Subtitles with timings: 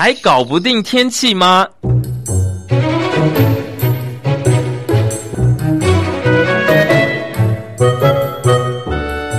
[0.00, 1.66] 还搞不定天气吗？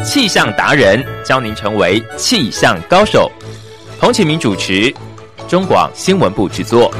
[0.03, 3.31] 气象达人教您成为气象高手。
[4.01, 4.93] 彭启明主持，
[5.47, 6.93] 中广新闻部制作。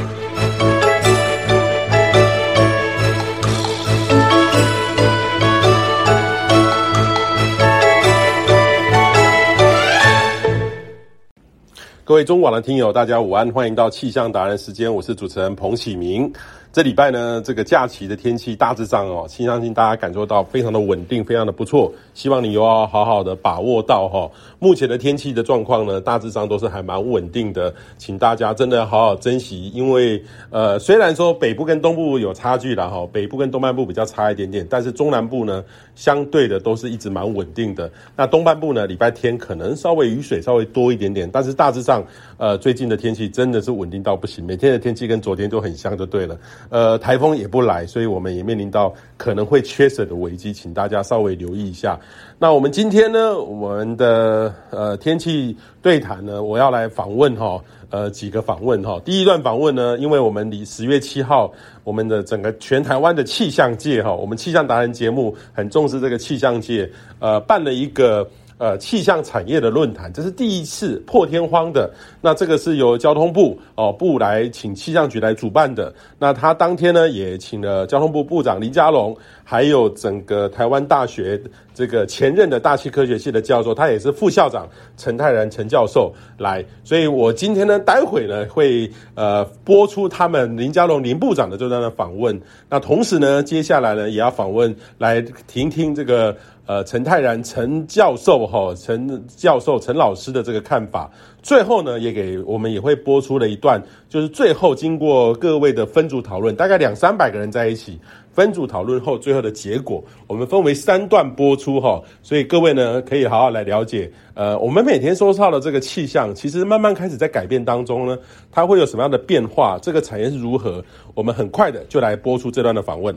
[12.10, 16.28] 各位中广的听友，大家午安，欢迎到气象达人时间，我是主持人彭启明。
[16.72, 21.92] 这礼拜呢，这个假期的天气大致上哦，相信大家感受到非常的稳定，非常的不错。
[22.12, 24.28] 希望你又要好好的把握到哈。
[24.60, 29.70] 目前的天气的状况呢，大致上都是还蛮稳定的，请大家真的好好珍惜。
[29.70, 35.64] 因为呃，虽然说北部跟东部有差距啦哈，北部跟东半部比较差一点点，但是中南部呢，
[35.94, 37.90] 相对的都是一直蛮稳定的。
[38.14, 42.04] 那东半部呢，礼拜天可能稍微雨水稍微多一点点，但是大致上
[42.36, 46.38] 呃，最近的天气真的是稳定到不行，每天的天气跟昨天都很像，就对了。
[46.68, 51.98] 呃，台风也不来，所以我们也面临到可能会缺水的危机，请大家稍微留意一下。
[52.42, 58.98] 那我们今天呢，我们的呃天气对谈呢，我要来访问哈，呃几个访问哈。
[59.04, 61.52] 第一段访问呢，因为我们离十月七号，
[61.84, 68.26] 我们的整个全台湾的气象界哈，我们气象达人节目很重视这个气象界，呃，办了一个。
[68.60, 71.90] 呃，气象产业的论坛，这是第一次破天荒的。
[72.20, 75.90] 那这个是由交通部哦部来请气象局来主办的。
[76.18, 81.40] 那他当天呢，也请了交通部部长林佳龙，还有整个台湾大学
[81.80, 86.62] 这个前任的大气科学系的教授，他也是副校长陈泰然陈教授来。
[86.84, 92.38] 所以我今天呢，待会呢会呃播出他们林家龙林部长的这段的访问。
[92.68, 96.36] 那同时呢，接下来呢也要访问来听听这个。
[96.66, 101.10] 呃，陈泰然陈教授哈，陈教授陈老师的这个看法，
[101.42, 107.98] 最后呢，也给我们也会播出了一段，就是最后经过各位的分组讨论，大概两三百个人在一起
[108.32, 114.12] 分组讨论后，最后的结果，我们分为三段播出哈，所以各位呢可以好好来了解。
[114.34, 118.18] 呃，我们每天收到的这个气象，其实慢慢开始在改变当中呢，
[118.50, 119.78] 它会有什么样的变化？
[119.80, 120.84] 这个产业是如何？
[121.14, 123.16] 我们很快的就来播出这段的访问。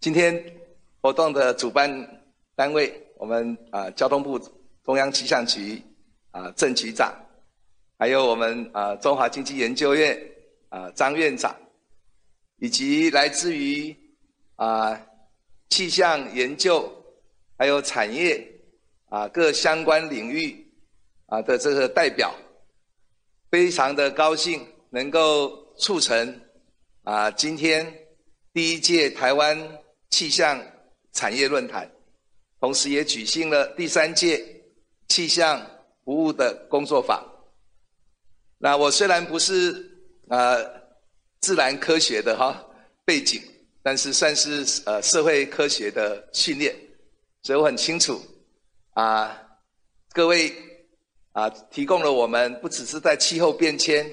[0.00, 0.38] 今天。
[1.00, 1.88] 活动的主办
[2.56, 4.36] 单位，我们啊交通部
[4.84, 5.80] 中央气象局
[6.32, 7.14] 啊郑局长，
[7.98, 10.18] 还有我们啊中华经济研究院
[10.68, 11.54] 啊张院长，
[12.58, 13.94] 以及来自于
[14.56, 14.98] 啊
[15.68, 16.90] 气象研究
[17.58, 18.46] 还有产业
[19.10, 20.66] 啊各相关领域
[21.26, 22.34] 啊的这个代表，
[23.50, 26.40] 非常的高兴能够促成
[27.02, 27.92] 啊今天
[28.52, 29.58] 第一届台湾
[30.08, 30.58] 气象。
[31.10, 31.90] 产业论坛，
[32.60, 34.44] 同时也举行了第三届
[35.08, 35.60] 气象
[36.04, 37.20] 服务的工作坊。
[38.58, 39.74] 那我虽然不是
[40.28, 40.64] 呃
[41.40, 42.64] 自然科学的哈
[43.04, 43.40] 背景，
[43.82, 46.74] 但是算是呃社会科学的训练，
[47.42, 48.20] 所以我很清楚
[48.94, 49.40] 啊，
[50.12, 50.52] 各位
[51.32, 54.04] 啊提供了我们不只是在气候变迁、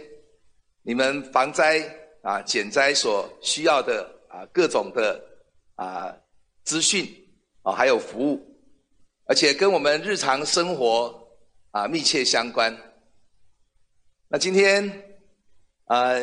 [0.84, 1.82] 你们防灾
[2.22, 5.22] 啊减灾所需要的啊各种的
[5.76, 6.16] 啊。
[6.66, 7.08] 资讯
[7.62, 8.44] 啊，还有服务，
[9.28, 11.16] 而且跟我们日常生活
[11.70, 12.76] 啊密切相关。
[14.28, 15.18] 那今天
[15.86, 16.22] 呃，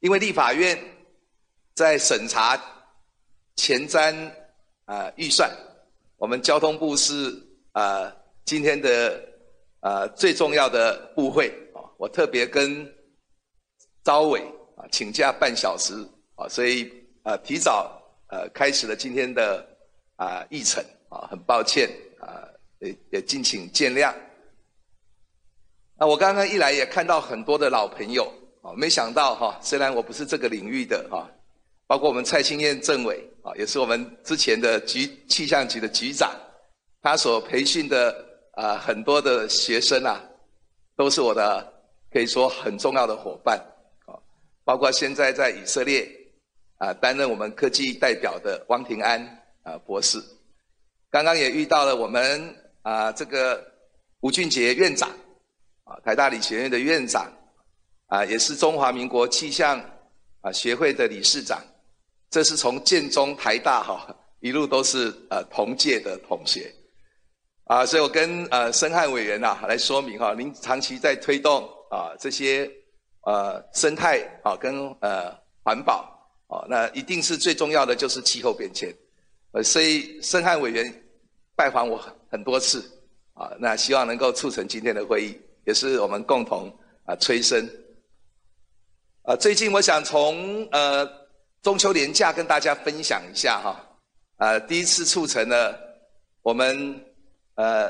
[0.00, 0.78] 因为立法院
[1.74, 2.60] 在审查
[3.56, 4.14] 前瞻
[4.84, 5.50] 啊预算，
[6.16, 7.30] 我们交通部是
[7.72, 8.14] 啊
[8.44, 9.22] 今天的
[9.80, 12.86] 呃最重要的部会啊，我特别跟
[14.02, 14.40] 招委
[14.76, 15.94] 啊请假半小时
[16.36, 16.92] 啊，所以
[17.24, 17.96] 呃提早。
[18.32, 19.66] 呃，开始了今天的
[20.14, 22.46] 啊议程啊，很抱歉啊，
[22.78, 24.14] 也也敬请见谅。
[26.00, 28.24] 那我刚刚一来也看到很多的老朋友
[28.62, 31.30] 啊，没想到哈，虽然我不是这个领域的哈，
[31.86, 36.34] 包括我们蔡清燕政委啊，也是我们之前的局气象局的局长，
[37.02, 38.16] 他所培训的
[38.52, 40.24] 啊很多的学生啊，
[40.96, 41.70] 都是我的
[42.10, 43.58] 可以说很重要的伙伴
[44.06, 44.16] 啊，
[44.64, 46.08] 包括现在在以色列。
[46.78, 49.20] 啊，担任我们科技代表的汪庭安
[49.64, 50.18] 啊博士，
[51.10, 53.62] 刚刚也遇到了我们啊这个
[54.20, 55.10] 吴俊杰院长，
[55.90, 57.28] 啊台大理学院的院长，
[58.06, 59.84] 啊也是中华民国气象
[60.40, 61.60] 啊协会的理事长，
[62.30, 66.72] 这是从建中台大哈一路都是呃同届的同学，
[67.64, 72.70] 啊所以我跟呃申汉委员呐来说明哈，您长期在推动啊这些
[73.22, 76.16] 呃生态啊跟呃环保。
[76.52, 78.92] 哦，那一定是最重要的，就是气候变迁。
[79.52, 80.92] 呃，所以申汉委员
[81.54, 81.96] 拜访我
[82.28, 82.80] 很多次，
[83.34, 85.40] 啊，那希望能够促成今天的会议，
[85.70, 86.68] 也是我们共同
[87.04, 87.64] 啊催生。
[89.22, 91.08] 啊，最近我想从呃
[91.62, 93.86] 中秋连假跟大家分享一下哈，
[94.38, 95.78] 啊，第一次促成了
[96.42, 97.00] 我们
[97.54, 97.88] 呃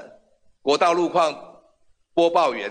[0.61, 1.35] 国道路况
[2.13, 2.71] 播报员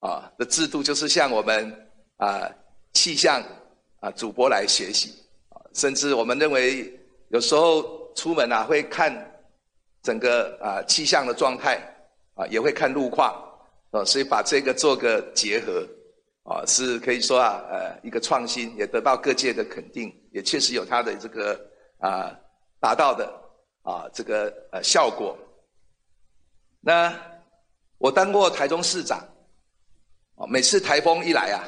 [0.00, 2.50] 啊的制度，就是向我们啊
[2.92, 3.40] 气象
[4.00, 5.14] 啊主播来学习，
[5.50, 6.92] 啊甚至我们认为
[7.28, 9.14] 有时候出门啊会看
[10.02, 11.78] 整个啊气象的状态
[12.34, 13.40] 啊，也会看路况。
[13.94, 15.86] 啊，所以把这个做个结合。
[16.46, 21.58] 啊，是可以说啊，呃，一个创新，也得到各界的肯定，也确实有它的这个
[22.00, 22.38] 啊
[22.78, 23.24] 达到的
[23.80, 25.34] 啊这个呃效果。
[26.82, 27.10] 那
[27.96, 29.26] 我当过台中市长，
[30.36, 31.64] 啊，每次台风一来啊，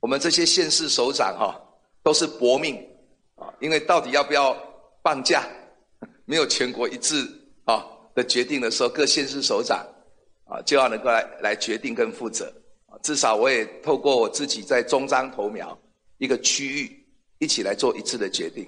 [0.00, 1.58] 我们这些县市首长哈
[2.02, 2.76] 都是搏命
[3.36, 4.54] 啊，因为到底要不要
[5.02, 5.48] 放假，
[6.26, 7.26] 没有全国一致
[7.64, 9.82] 啊的决定的时候，各县市首长
[10.62, 12.52] 就要能够来来决定跟负责。
[13.02, 15.76] 至少我也透过我自己在中彰投苗
[16.18, 17.04] 一个区域
[17.38, 18.66] 一起来做一致的决定。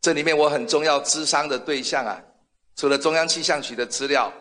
[0.00, 2.20] 这里面我很重要咨商的对象啊，
[2.76, 4.32] 除了中央气象局的资料，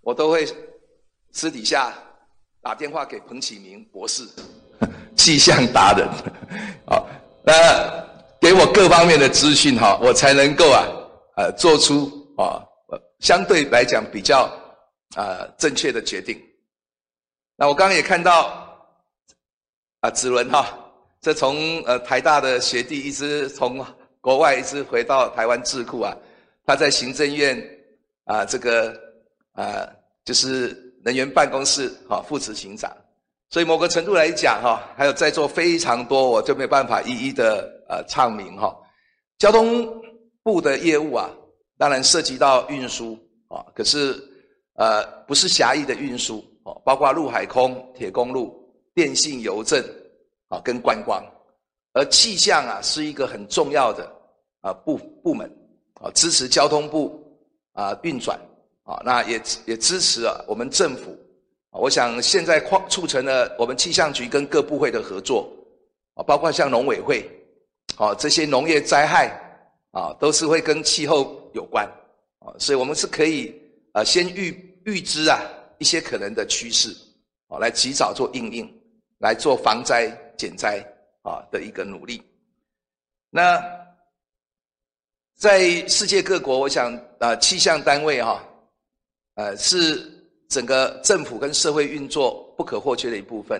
[0.00, 0.46] 我都会
[1.32, 1.94] 私底下
[2.62, 4.24] 打电话给彭启明博士，
[5.16, 6.08] 气象达人，
[6.86, 7.08] 好，
[7.44, 7.52] 那
[8.40, 10.86] 给我各方面的资讯哈，我才能够啊
[11.36, 12.62] 呃做出啊
[13.20, 14.50] 相对来讲比较
[15.14, 16.40] 啊正确的决定。
[17.56, 18.62] 那我刚刚也看到。
[20.00, 20.66] 啊，子伦哈，
[21.22, 23.82] 这从呃台大的学弟一直从
[24.20, 26.14] 国外一直回到台湾智库啊，
[26.66, 27.58] 他在行政院
[28.24, 28.94] 啊这个
[29.52, 29.88] 啊
[30.26, 32.94] 就是能源办公室哈副执行长，
[33.48, 38.76] 所以某个程度来讲哈，还有在座非常多，我就没办法一一的呃唱名哈。
[39.38, 39.88] 交通
[40.42, 41.30] 部的业务啊，
[41.78, 43.18] 当然涉及到运输
[43.48, 44.22] 啊，可是
[44.74, 48.62] 呃不是狭义的运输哦，包括陆海空铁公路。
[48.96, 49.84] 电信、邮政，
[50.46, 51.20] 啊，跟观光，
[51.94, 54.08] 而气象啊是一个很重要的
[54.60, 55.50] 啊部部门，
[55.94, 57.20] 啊支持交通部
[57.72, 58.38] 啊运转，
[58.84, 61.18] 啊那也也支持啊我们政府，
[61.72, 65.50] 我想现在扩促成了我们气象局跟各部会的合作，
[66.14, 67.28] 啊包括像农委会，
[67.96, 69.28] 啊这些农业灾害
[69.90, 71.84] 啊都是会跟气候有关，
[72.38, 73.60] 啊所以我们是可以
[73.94, 75.40] 啊先预预知啊
[75.78, 76.94] 一些可能的趋势，
[77.48, 78.70] 啊来及早做应应。
[79.18, 80.84] 来做防灾减灾
[81.22, 82.20] 啊的一个努力。
[83.30, 83.58] 那
[85.34, 88.44] 在世界各国，我想啊，气象单位哈，
[89.36, 90.12] 呃，是
[90.50, 93.58] 整个政府跟社会运作不可或缺的一部分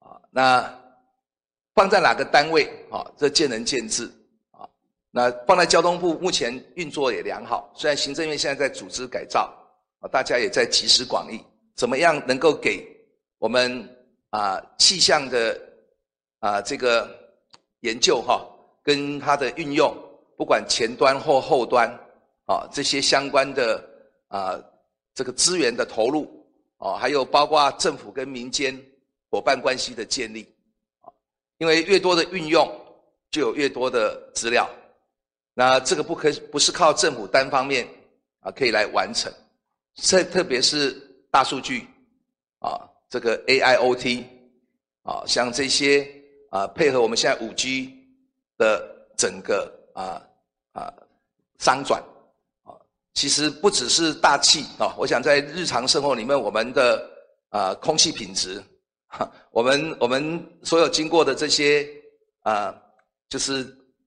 [0.00, 0.20] 啊。
[0.30, 0.78] 那
[1.74, 3.10] 放在哪个单位啊？
[3.16, 4.10] 这见仁见智。
[5.14, 7.72] 那放在交通部，目前运作也良好。
[7.76, 9.54] 虽然行政院现在在组织改造
[10.00, 11.40] 啊，大家也在集思广益，
[11.76, 12.84] 怎么样能够给
[13.38, 13.88] 我们。
[14.34, 15.56] 啊，气象的
[16.40, 17.08] 啊这个
[17.82, 18.44] 研究哈，
[18.82, 19.96] 跟它的运用，
[20.36, 21.88] 不管前端或后端，
[22.44, 23.80] 啊这些相关的
[24.26, 24.60] 啊
[25.14, 26.28] 这个资源的投入，
[26.78, 28.76] 啊还有包括政府跟民间
[29.30, 30.52] 伙伴关系的建立，
[31.02, 31.06] 啊，
[31.58, 32.68] 因为越多的运用，
[33.30, 34.68] 就有越多的资料，
[35.54, 37.88] 那这个不可不是靠政府单方面
[38.40, 39.32] 啊可以来完成，
[39.96, 40.92] 特特别是
[41.30, 41.86] 大数据，
[42.58, 42.90] 啊。
[43.10, 44.24] 这个 AIoT
[45.02, 46.04] 啊，像这些
[46.50, 47.94] 啊，配合我们现在五 G
[48.58, 48.84] 的
[49.16, 50.20] 整个啊
[50.72, 50.92] 啊
[51.60, 52.02] 商转
[52.64, 52.74] 啊，
[53.12, 57.08] 其实不只是大气啊，我想在日常生活里面，我们的
[57.50, 58.60] 啊空气品质，
[59.52, 61.88] 我们我们所有经过的这些
[62.42, 62.74] 啊，
[63.28, 63.64] 就是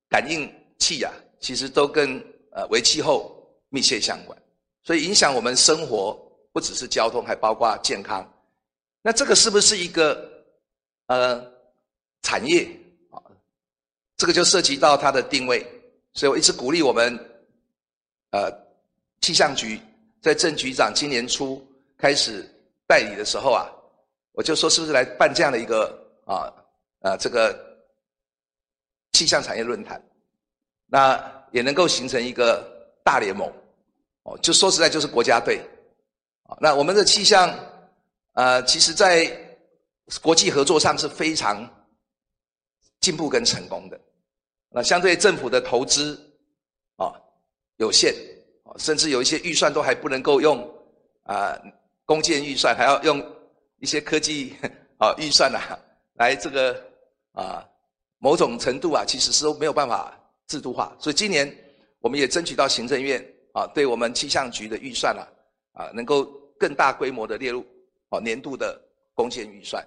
[0.09, 1.13] 感应器啊，
[1.47, 4.37] 其实都跟呃为气候密切相关，
[4.83, 6.11] 所以影响我们生活
[6.51, 8.29] 不只是交通，还包括健康。
[9.01, 10.29] 那这个是不是一个
[11.05, 11.41] 呃
[12.21, 12.69] 产业
[13.11, 13.23] 啊？
[14.17, 15.65] 这个就涉及到它的定位，
[16.11, 17.17] 所以我一直鼓励我们
[18.31, 18.51] 呃
[19.21, 19.79] 气象局
[20.21, 21.65] 在郑局长今年初
[21.97, 22.45] 开始
[22.85, 23.71] 代理的时候啊，
[24.33, 26.51] 我就说是不是来办这样的一个啊
[26.99, 27.57] 啊这个
[29.13, 30.03] 气象产业论坛，
[30.87, 32.63] 那也能够形成一个
[33.03, 33.51] 大联盟
[34.23, 35.61] 哦，就说实在就是国家队
[36.43, 37.53] 啊，那我们的气象。
[38.33, 39.35] 呃，其实，在
[40.21, 41.67] 国际合作上是非常
[42.99, 43.99] 进步跟成功的。
[44.69, 46.13] 那相对政府的投资
[46.97, 47.11] 啊
[47.77, 48.13] 有限，
[48.77, 50.61] 甚至有一些预算都还不能够用
[51.23, 51.59] 啊
[52.05, 53.19] 公建预算，还要用
[53.79, 54.55] 一些科技
[54.99, 55.79] 啊预算啊
[56.13, 56.79] 来这个
[57.31, 57.67] 啊
[58.19, 60.15] 某种程度啊，其实是都没有办法
[60.47, 60.95] 制度化。
[60.99, 61.53] 所以今年
[61.99, 63.23] 我们也争取到行政院
[63.53, 65.27] 啊，对我们气象局的预算啊
[65.73, 66.25] 啊能够
[66.59, 67.65] 更大规模的列入。
[68.09, 68.81] 啊，年度的
[69.13, 69.85] 公建预算，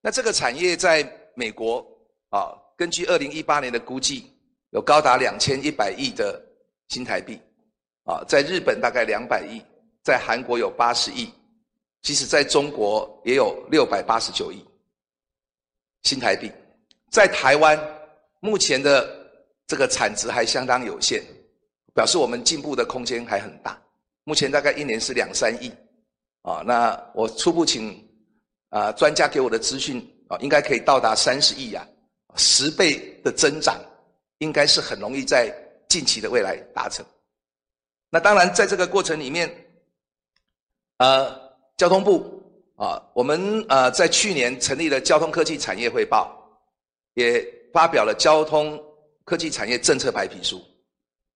[0.00, 1.86] 那这个产业在美国
[2.30, 4.32] 啊，根据二零一八年的估计，
[4.70, 6.42] 有高达两千一百亿的
[6.88, 7.38] 新台币
[8.04, 9.62] 啊，在日本大概两百亿，
[10.02, 11.30] 在韩国有八十亿，
[12.00, 14.64] 即使在中国也有六百八十九亿
[16.04, 16.50] 新台币。
[17.10, 17.78] 在台湾，
[18.40, 19.23] 目前的
[19.66, 21.22] 这个产值还相当有限，
[21.94, 23.80] 表示我们进步的空间还很大。
[24.24, 25.72] 目前大概一年是两三亿
[26.42, 28.02] 啊，那我初步请
[28.70, 30.10] 啊专家给我的资讯。
[30.26, 31.86] 啊，应该可以到达三十亿啊，
[32.34, 33.78] 十倍的增长，
[34.38, 35.54] 应该是很容易在
[35.86, 37.04] 近期的未来达成。
[38.08, 39.54] 那当然，在这个过程里面，
[40.96, 41.30] 呃，
[41.76, 42.42] 交通部
[42.76, 46.34] 啊，我们呃在去年成立了交通科技产业汇报，
[47.12, 48.82] 也发表了交通
[49.24, 50.62] 科技产业政策白皮书。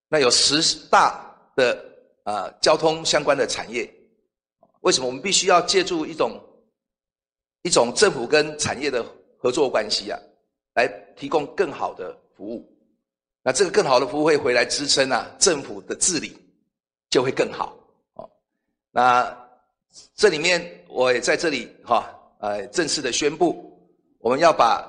[0.09, 1.85] 那有十大的
[2.25, 3.89] 呃交通相关的产业，
[4.81, 6.41] 为什么我们必须要借助一种？
[7.63, 9.05] 一种政府跟产业的
[9.37, 10.19] 合作关系啊，
[10.77, 12.65] 来提供更好的服务。
[13.43, 16.39] 那这个更好的服务会回来支撑啊，政府的治理
[17.11, 17.77] 就会更好。
[18.15, 18.31] 哦，
[18.93, 19.37] 那
[20.15, 23.77] 这里面我也在这里哈，呃，正式的宣布，
[24.21, 24.89] 我们要把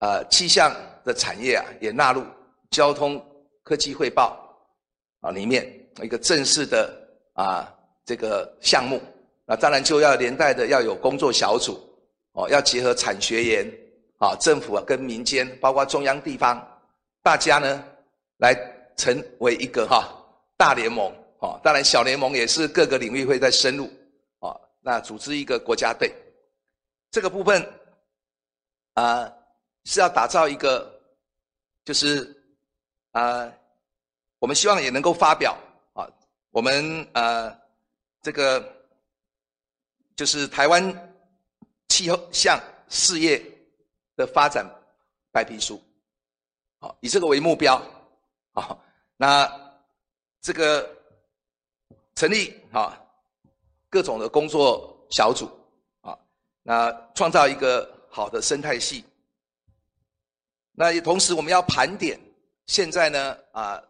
[0.00, 0.74] 呃气象
[1.04, 2.22] 的产业啊也纳入
[2.70, 3.24] 交通
[3.62, 4.38] 科技汇报
[5.20, 5.70] 啊里面
[6.02, 6.92] 一个正式的
[7.34, 7.72] 啊
[8.04, 9.00] 这个项目。
[9.44, 11.84] 那当然就要连带的要有工作小组。
[12.32, 13.66] 哦，要结合产学研，
[14.18, 16.64] 啊，政府啊跟民间，包括中央地方，
[17.20, 17.82] 大家呢
[18.36, 18.54] 来
[18.96, 20.06] 成为一个哈
[20.56, 23.90] 大联盟，哦，当然小联盟也是各个领域会在深入，
[24.38, 26.14] 啊，那组织一个国家队，
[27.10, 27.66] 这个部分
[28.94, 29.28] 啊
[29.86, 30.88] 是要打造一个，
[31.84, 32.37] 就是
[33.18, 33.52] 啊，
[34.38, 35.56] 我们希望也能够发表
[35.94, 36.08] 啊，
[36.50, 37.54] 我们呃
[38.22, 38.62] 这个
[40.14, 41.04] 就是台湾。
[41.90, 42.60] 气候向
[42.90, 43.42] 事业
[44.14, 44.64] 的发展
[45.32, 45.82] 白皮书，
[46.78, 47.82] 好，以这个为目标，
[48.52, 48.78] 好，
[49.16, 49.50] 那
[50.42, 50.86] 这个
[52.14, 52.94] 成立啊
[53.88, 55.50] 各种的工作小组
[56.02, 56.16] 啊，
[56.62, 59.02] 那创造一个好的生态系。
[60.72, 62.20] 那也同时我们要盘点
[62.68, 63.82] 现在呢啊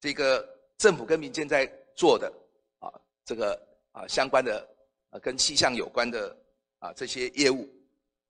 [0.00, 0.44] 这个
[0.78, 2.32] 政府跟民间在做的
[2.80, 2.90] 啊
[3.24, 3.56] 这个
[3.92, 4.66] 啊相关的
[5.10, 6.36] 啊跟气象有关的。
[6.80, 7.66] 啊，这些业务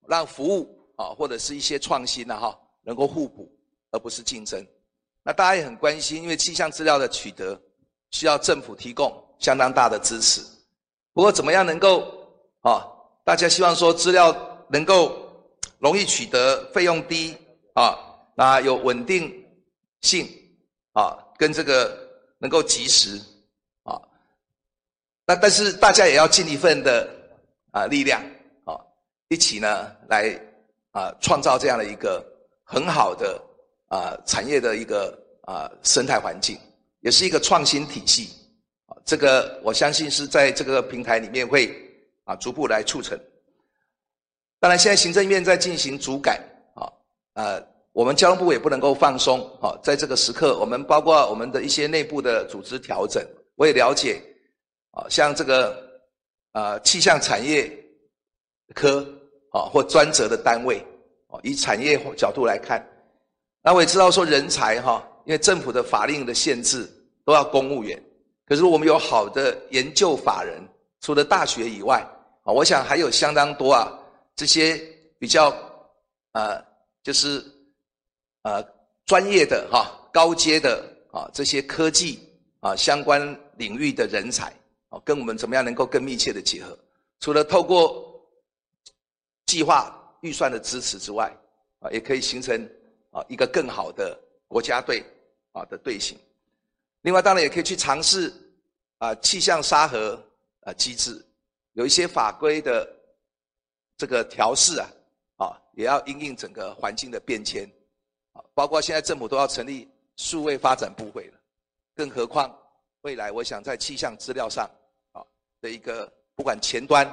[0.06, 3.52] 让服务啊，或者是一些创新呢，哈，能够互补，
[3.90, 4.64] 而不是竞争。
[5.24, 7.60] 那大家也很关心，因为气象资料的取得
[8.12, 10.40] 需要政府提供相当大的支持。
[11.12, 12.14] 不过，怎么样能够
[12.60, 12.86] 啊？
[13.24, 14.32] 大家希望说资料
[14.68, 15.28] 能够
[15.80, 17.36] 容易取得，费用低
[17.72, 17.98] 啊，
[18.36, 19.43] 那有稳定
[20.04, 20.28] 性
[20.92, 21.98] 啊，跟这个
[22.38, 23.18] 能够及时
[23.84, 23.98] 啊。
[25.26, 27.08] 那但是大家也要尽一份的
[27.72, 28.22] 啊力量
[28.64, 28.78] 啊。
[29.28, 30.38] 一起呢，来
[30.92, 32.24] 啊，创造这样的一个
[32.62, 33.42] 很好的
[33.88, 36.58] 啊产业的一个啊生态环境，
[37.00, 38.28] 也是一个创新体系
[38.86, 38.96] 啊。
[39.06, 41.74] 这个我相信是在这个平台里面会
[42.24, 43.18] 啊逐步来促成。
[44.60, 46.40] 当然，现在行政院在进行主改
[46.74, 46.92] 啊，
[47.34, 49.72] 呃，我们交通部也不能够放松啊。
[49.82, 54.20] 在这个时刻，我们包括我们的一些内部的组织调整，我也了解
[54.90, 55.74] 啊，像这个
[56.52, 57.72] 啊气象产业
[58.74, 59.02] 科。
[59.54, 60.84] 啊，或专责的单位，
[61.28, 62.84] 哦，以产业角度来看，
[63.62, 66.92] 那我也知道说人才哈，因为政府的法令的限制
[67.24, 68.02] 都要公务员，
[68.48, 70.60] 可是我们有好的研究法人，
[71.02, 72.04] 除了大学以外，
[72.42, 73.96] 啊，我想还有相当多啊，
[74.34, 74.76] 这些
[75.20, 75.54] 比较
[76.32, 76.60] 呃，
[77.04, 77.40] 就是
[78.44, 78.64] 呃
[79.04, 80.82] 专业的哈、高阶的
[81.12, 82.26] 啊这些科技
[82.60, 84.50] 啊相关领域的人才，
[84.88, 86.78] 啊，跟我们怎么样能够更密切的结合，
[87.20, 88.10] 除了透过。
[89.46, 91.30] 计划预算的支持之外，
[91.78, 92.68] 啊，也可以形成
[93.10, 95.04] 啊一个更好的国家队
[95.52, 96.18] 啊的队形。
[97.02, 98.32] 另外，当然也可以去尝试
[98.96, 100.20] 啊气象沙盒
[100.62, 101.22] 啊机制，
[101.74, 102.88] 有一些法规的
[103.98, 104.88] 这个调试啊，
[105.36, 107.70] 啊也要因应整个环境的变迁
[108.34, 111.38] 啊，包括现在政府都要成立数位发展部会了，
[111.96, 112.54] 更何况
[113.00, 114.70] 未来我想在气象资料上
[115.12, 115.24] 啊
[115.62, 117.06] 的一个不管前端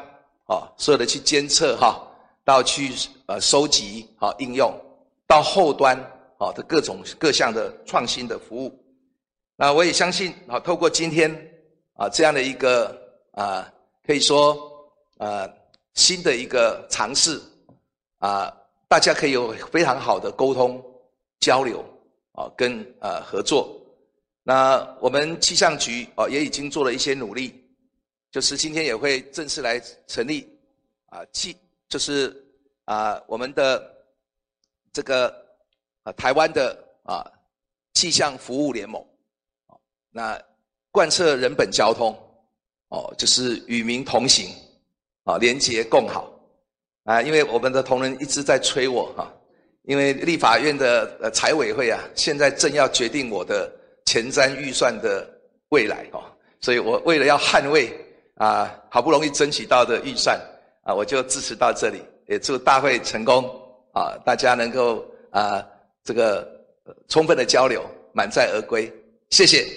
[0.45, 2.07] 啊所有的去监测哈。
[2.43, 2.91] 到去
[3.27, 4.73] 呃收集好应用，
[5.27, 5.95] 到后端
[6.39, 8.83] 啊的各种各项的创新的服务，
[9.55, 11.31] 那我也相信啊，透过今天
[11.93, 12.99] 啊这样的一个
[13.33, 13.71] 啊，
[14.03, 14.57] 可以说
[15.19, 15.47] 呃
[15.93, 17.39] 新的一个尝试
[18.17, 18.51] 啊，
[18.87, 20.83] 大家可以有非常好的沟通
[21.41, 21.83] 交流
[22.31, 23.77] 啊，跟呃合作。
[24.43, 27.61] 那我们气象局啊也已经做了一些努力，
[28.31, 30.47] 就是今天也会正式来成立
[31.07, 31.57] 啊气。
[31.89, 32.33] 就是
[32.85, 33.83] 啊，我们的
[34.93, 35.27] 这个
[36.03, 37.29] 啊台湾的啊
[37.93, 39.05] 气象服务联盟，
[40.09, 40.41] 那
[40.89, 42.17] 贯彻人本交通，
[42.87, 44.55] 哦，就是与民同行，
[45.25, 46.31] 啊，廉洁共好，
[47.03, 49.29] 啊，因为我们的同仁一直在催我哈，
[49.83, 53.71] 因为立法院的呃财委会啊，现在正要决定我的
[54.05, 55.27] 前瞻预算的
[55.69, 56.23] 未来哦，
[56.59, 57.91] 所以我为了要捍卫
[58.35, 60.39] 啊，好不容易争取到的预算
[60.83, 62.01] 啊，我就支持到这里。
[62.27, 63.43] 也祝大会成功
[63.91, 64.15] 啊！
[64.23, 65.61] 大家能够啊，
[66.01, 66.47] 这个
[67.09, 67.83] 充分的交流，
[68.13, 68.89] 满载而归。
[69.31, 69.67] 谢谢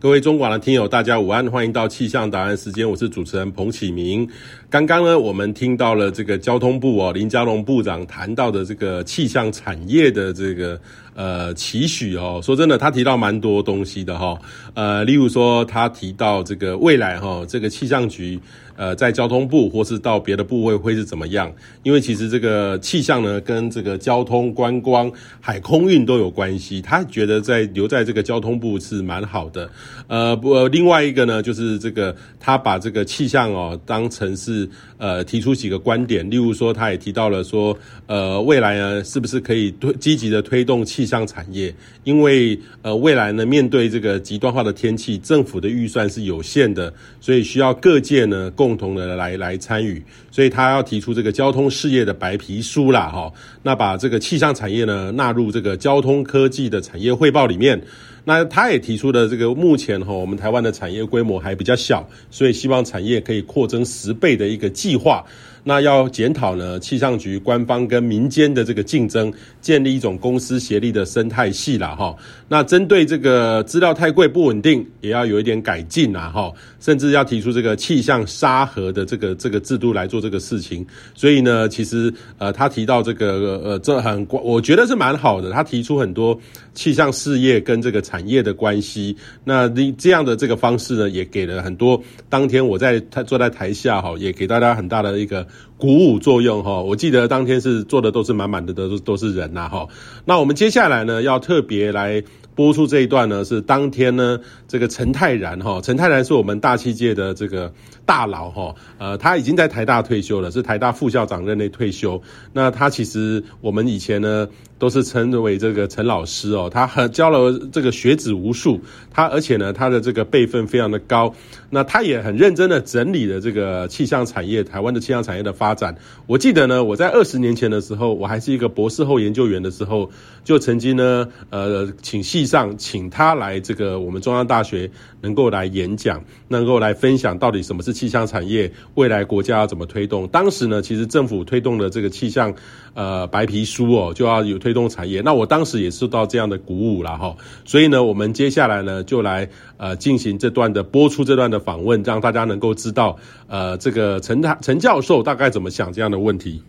[0.00, 4.24] 各位中广的听友，大家午安，欢迎到气象达人时间，我是主持人彭启明。
[4.70, 10.80] 刚刚呢，我们听到了这个交通部哦，林佳龙部长谈到的这个气象产业的这个
[11.16, 12.40] 呃期许哦。
[12.44, 14.38] 说真的，他提到蛮多东西的哈。
[14.74, 18.38] 呃，例如说，他提到这个未来哈，这个气象局。
[18.78, 21.52] 呃，在交通部或是到别的部位会是怎么样？
[21.82, 26.80] 因为其实这个气象呢，跟这个交通、观光、海空运都有关系。
[26.80, 29.68] 他觉得在留在这个交通部是蛮好的。
[30.06, 34.68] 呃，不，另外一个呢，就是这个他把这个气象哦当成是
[34.98, 37.76] 呃提出几个观点，例如说他也提到了说，
[38.06, 41.74] 呃，未来呢是不是可以推积极的推动气象产业？
[42.04, 48.78] 因为呃未来呢面对这个极端化的天气，政府的预算是有限的，所以需要各界呢共。
[48.78, 50.00] 同的来来参与，
[50.30, 57.82] 所以他要提出这个交通事业的白皮书啦，哈，那把这个气象产业呢纳入这个交通科技的产业汇报里面。
[58.28, 65.24] 那他也提出了这个目前哈我们台湾的产业规模还比较小，所以希望产业可以扩增十倍的一个计划。
[65.68, 72.16] 那要检讨呢，气象局官方跟民间的这个竞争，建立一种公私协力的生态系啦哈。
[72.48, 76.50] 那针对这个资料太贵不稳定，也要有一点改进啦哈。
[76.80, 80.86] 甚至要提出这个气象沙盒的这个这个制度来做这个事情。
[81.14, 85.50] 所以呢，其实呃，他提到这个呃，这很我觉得是蛮好的。
[85.50, 86.38] 他提出很多
[86.72, 89.14] 气象事业跟这个产业的关系。
[89.44, 92.02] 那这样的这个方式呢，也给了很多。
[92.30, 95.46] 当天我在他坐在台下哈，也给大家很大的一个。
[95.76, 99.86] 鼓舞作用哈，我记得当天是坐的都是满满的，都是都是人呐哈。
[100.24, 102.22] 那我们接下来呢，要特别来。
[102.58, 107.72] 播出这一段呢，是当天呢，这个陈泰然哈，陈泰然是我们大气界的这个
[108.04, 112.20] 大佬哈，呃，他已经在台大退休了，是台大副校长任内退休。
[112.52, 118.80] 那他其实我们以前呢都是称为这个陈老师哦，他很教了这个学子无数，
[119.18, 121.34] 他而且呢他的这个辈分非常的高，
[121.70, 125.96] 那他也很认真的整理了这个气象产业，台湾的气象产业的发展。
[126.26, 130.10] 我记得呢，我在二十年前的时候，我还是一个博士后研究员的时候，
[130.44, 132.48] 就曾经呢，呃，请系。
[132.48, 140.26] 上请他来这个我们中央大学能够来演讲，能够来分享到底什么是气象产业，未来国家要怎么推动。
[140.28, 142.54] 当时呢，其实政府推动的这个气象
[142.94, 145.20] 呃白皮书哦，就要有推动产业。
[145.20, 147.36] 那我当时也受到这样的鼓舞了哈。
[147.64, 156.62] 所以呢，我们接下来呢就来呃进行这段的播出这段的访问，让大家能够知道呃这个陈大陈教授大概怎么想这样的问题。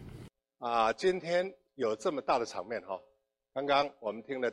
[0.59, 2.99] 啊，今天有这么大的场面哈，
[3.53, 4.51] 刚刚我们听了。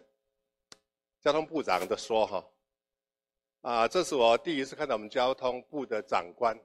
[1.24, 2.44] 交通部长的说：“哈，
[3.66, 6.57] 啊，这是我第一次看到我们交通部的长官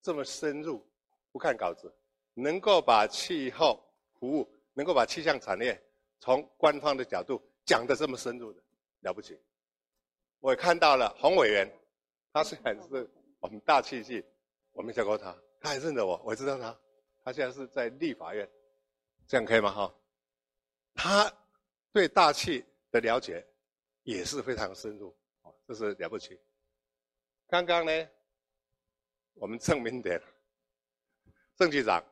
[0.00, 0.86] 这么深入，
[1.32, 1.92] 不看稿子，
[2.32, 3.84] 能够把气候
[4.20, 5.76] 服务，能够把气象产业
[6.20, 8.62] 从官方的角度讲得这么深入的，
[9.00, 9.36] 了不起。
[10.38, 11.68] 我也看到了洪委员，
[12.32, 14.24] 他虽然是我们大气系，
[14.70, 16.78] 我没见过他，他还认得我，我知道他，
[17.24, 18.48] 他现在是在立法院，
[19.26, 19.72] 这样可以吗？
[19.72, 19.92] 哈，
[20.94, 21.32] 他
[21.90, 23.44] 对大气的了解。”
[24.04, 25.14] 也是非常深入，
[25.68, 26.40] 这是了不起。
[27.46, 28.08] 刚刚呢，
[29.34, 30.18] 我们证明点
[31.56, 32.02] 郑局长，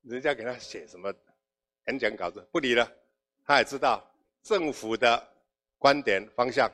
[0.00, 1.12] 人家给他写什么
[1.88, 2.90] 演讲稿子，不理了。
[3.44, 4.02] 他也知道
[4.42, 5.22] 政府的
[5.76, 6.66] 观点方向，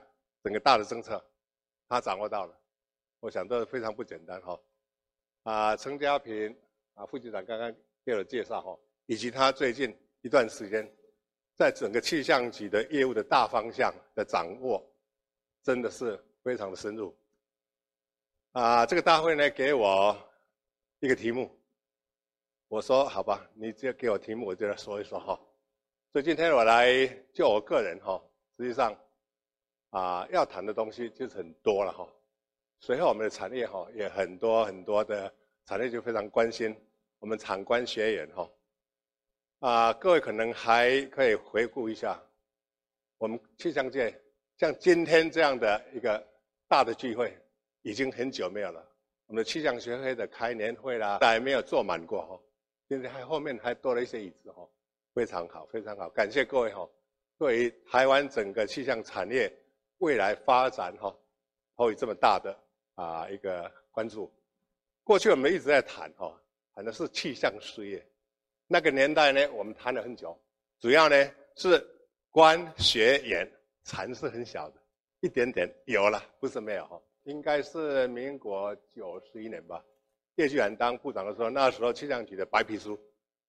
[0.44, 1.20] 整个大的政策，
[1.88, 2.56] 他掌握到了。
[3.18, 4.60] 我想这非常不简单哈。
[5.42, 6.56] 啊，陈家平
[6.94, 7.74] 啊，副局长刚刚
[8.04, 10.88] 给了介绍哈，以及他最近一段时间。
[11.56, 14.84] 在整个气象局的业务的大方向的掌握，
[15.64, 17.16] 真的是非常的深入。
[18.52, 20.16] 啊，这个大会呢，给我
[21.00, 21.50] 一个题目，
[22.68, 25.40] 我说好吧，你只要给我题目，我就来说一说哈。
[26.12, 28.22] 所以今天我来就我个人哈，
[28.58, 28.94] 实际上
[29.90, 32.06] 啊，要谈的东西就是很多了哈。
[32.80, 36.76] 随后我们的产业哈，也很多很多的产业就非常关心
[37.18, 38.50] 我们产官学员哈。
[39.60, 42.22] 啊，各位可能还可以回顾一下，
[43.16, 44.22] 我们气象界
[44.58, 46.24] 像今天这样的一个
[46.68, 47.36] 大的聚会，
[47.82, 48.84] 已经很久没有了。
[49.26, 52.40] 我们的气象学会的开年会啦，还没有坐满过哈，
[52.88, 54.68] 现在还后面还多了一些椅子哈，
[55.14, 56.88] 非常好，非常好，感谢各位哈，
[57.38, 59.52] 对于台湾整个气象产业
[59.98, 61.14] 未来发展哈，
[61.74, 62.56] 会有这么大的
[62.94, 64.32] 啊一个关注。
[65.02, 66.38] 过去我们一直在谈哈，
[66.74, 68.06] 谈的是气象事业，
[68.68, 70.38] 那个年代呢，我们谈了很久，
[70.80, 71.84] 主要呢是
[72.30, 73.50] 官学研，
[73.84, 74.76] 蚕是很小的，
[75.20, 77.00] 一点点有了，不是没有哈。
[77.24, 79.82] 应该是民国九十一年吧，
[80.36, 82.98] 叶巨涵当部长的时候，那时候气象局的白皮书，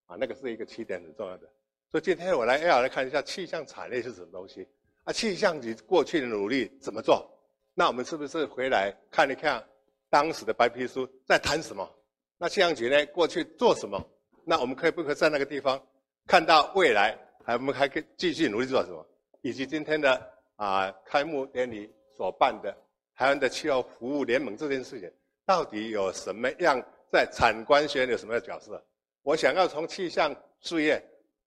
[0.06, 1.50] 啊，那个是一个起点，很重要的。
[1.90, 4.68] 所以今天我来要来看一下气象产业是什么东西，
[5.04, 7.30] 啊，气象局过去的努力怎么做？
[7.74, 9.62] 那我们是不是回来看一看
[10.10, 11.90] 当时的白皮书在谈什么？
[12.38, 14.02] 那气象局呢，过去做什么？
[14.46, 15.82] 那我们可以不可以在那个地方
[16.28, 17.18] 看到未来？
[17.44, 19.06] 还我们还可以继续努力做什么？
[19.46, 20.20] 以及今天的
[20.56, 22.76] 啊开幕典礼所办的。
[23.16, 25.08] 台湾的气候服务联盟这件事情，
[25.46, 28.84] 到底有什么样在产官学有什么样的角色？
[29.22, 31.00] 我想要从气象事业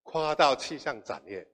[0.04, 1.44] 跨到气象产业，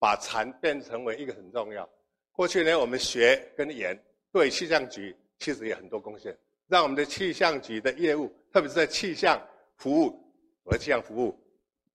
[0.00, 1.88] 把产变成为一个很重要。
[2.32, 3.96] 过去呢，我们学跟研
[4.32, 6.36] 对气象局其实也很多贡献，
[6.66, 9.40] 让我们的气象局的业务，特别是在气象
[9.76, 10.20] 服务
[10.64, 11.38] 和气象服务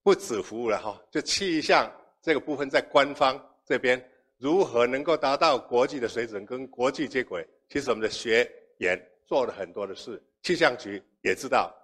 [0.02, 1.92] 不止服务了哈，就气象
[2.22, 3.38] 这个部分在官方
[3.68, 4.02] 这边
[4.38, 7.46] 如何能够达到国际的水准跟国际接轨。
[7.68, 11.76] 其实我们的学研做了很多的事，气象局也知道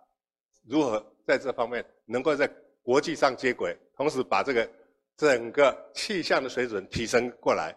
[0.66, 2.50] 如何在这方面能够在
[2.82, 4.70] 国际上接轨，同时把这个
[5.18, 7.76] 整个气象的水准提升过来，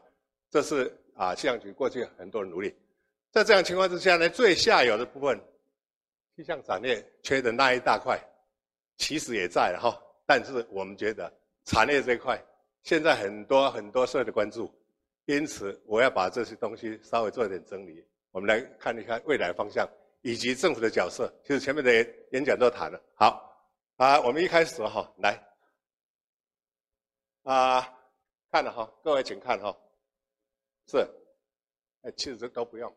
[0.51, 2.73] 这是啊气象局过去很多的努力。
[3.33, 5.39] 在这样情况之下呢，最下游的部分，
[6.37, 8.19] 气象产业缺的那一大块，
[8.99, 10.01] 其实也在了哈。
[10.25, 11.33] 但是我们觉得
[11.65, 12.41] 产业这一块，
[12.87, 14.73] 现在很多很多社会的关注。
[15.25, 18.07] 因此，我要把这些东西稍微做一点整理。
[18.31, 19.85] 我们来看一看未来方向
[20.23, 21.29] 以及政府的角色。
[21.43, 21.93] 其实前面的
[22.31, 23.03] 演讲都谈了。
[23.17, 23.61] 好，
[23.97, 25.37] 啊，我们一开始哈，来，
[27.43, 27.93] 啊，
[28.53, 29.77] 看了哈，各位请看哈，
[30.87, 30.99] 是，
[32.03, 32.95] 哎，其实这都不用。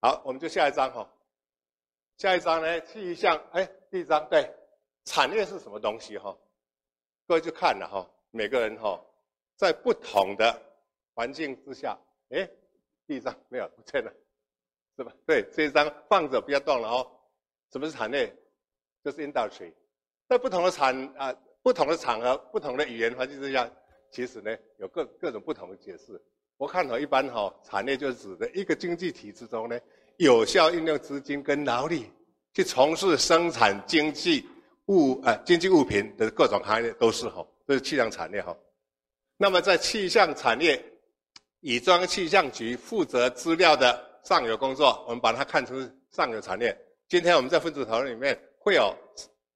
[0.00, 1.06] 好，我们就下一张哈。
[2.16, 4.50] 下一张呢，气象，哎，第一张对，
[5.04, 6.34] 产业是什么东西哈？
[7.26, 8.98] 各位就看了哈，每个人哈，
[9.56, 10.62] 在不同的。
[11.18, 12.46] 环境之下，哎，
[13.06, 14.12] 第一张没有不见了，
[14.98, 15.10] 是吧？
[15.24, 17.10] 对，这一张放着不要动了哦。
[17.72, 18.30] 什么是产业？
[19.02, 19.72] 就是 industry。
[20.28, 23.66] 在不同的产啊、不同的场合、不同的语言环境之下，
[24.10, 26.22] 其实呢有各各种不同的解释。
[26.58, 29.80] 我看到一般哈、哦，产业就是指的一个经济体之中呢，
[30.18, 32.12] 有效运用资金跟劳力
[32.52, 34.46] 去从事生产经济
[34.88, 38.54] 物啊、经济物品的各种行业都是哈，这是气象产业哈。
[39.36, 40.82] 那么在气象产业。
[41.60, 46.76] 以装气象局负责资料的上游工作，我们把它看成是上游产业。
[47.08, 48.94] 今天我们在分组讨论里面会有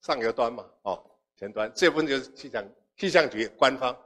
[0.00, 0.64] 上游端嘛？
[0.82, 1.00] 哦，
[1.38, 2.64] 前端这部分就是气象
[2.96, 3.96] 气象局官方，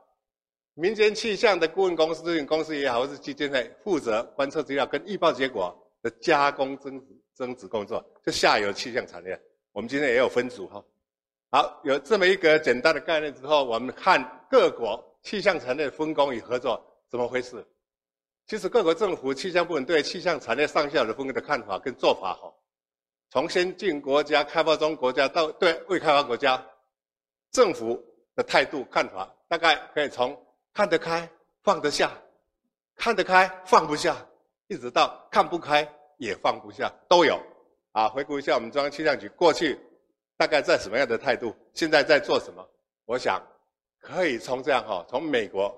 [0.75, 9.41] 民间气象的顾问公司、咨询公司也好，或是基金会负责观测资料跟预报结果的加工增值增值工作，就下游气象产业。
[9.73, 10.85] 我们今天也有分组哈。
[11.51, 17.67] 好，有这么一个简单的概念之后，我们看各国气象产业分工与合作怎么回事。
[18.47, 22.53] 其实各国政府气象部门对气象产业上下的分工的看法跟做法，哈，
[23.31, 26.63] 从先进国家、开发中国家到对未开发国家，
[27.51, 28.01] 政府
[28.37, 30.39] 的态度看法，大概可以从
[30.75, 31.27] 看得开
[31.63, 32.13] 放得下，
[32.95, 34.15] 看得开放不下，
[34.67, 37.41] 一直到看不开也放不下都有。
[37.93, 39.81] 啊，回顾一下我们中央气象局过去
[40.37, 42.69] 大概在什么样的态度，现在在做什么？
[43.07, 43.41] 我想
[44.05, 45.75] 可以从这样哈，从美国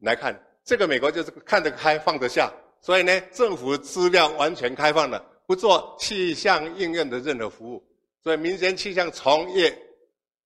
[0.00, 0.38] 来看。
[0.66, 2.50] 这个美国就是看得开放得下，
[2.80, 7.84] 所以呢，政府资料完全开放了，不做气象应用的任何服务，
[8.22, 9.76] 所以民间气象从业，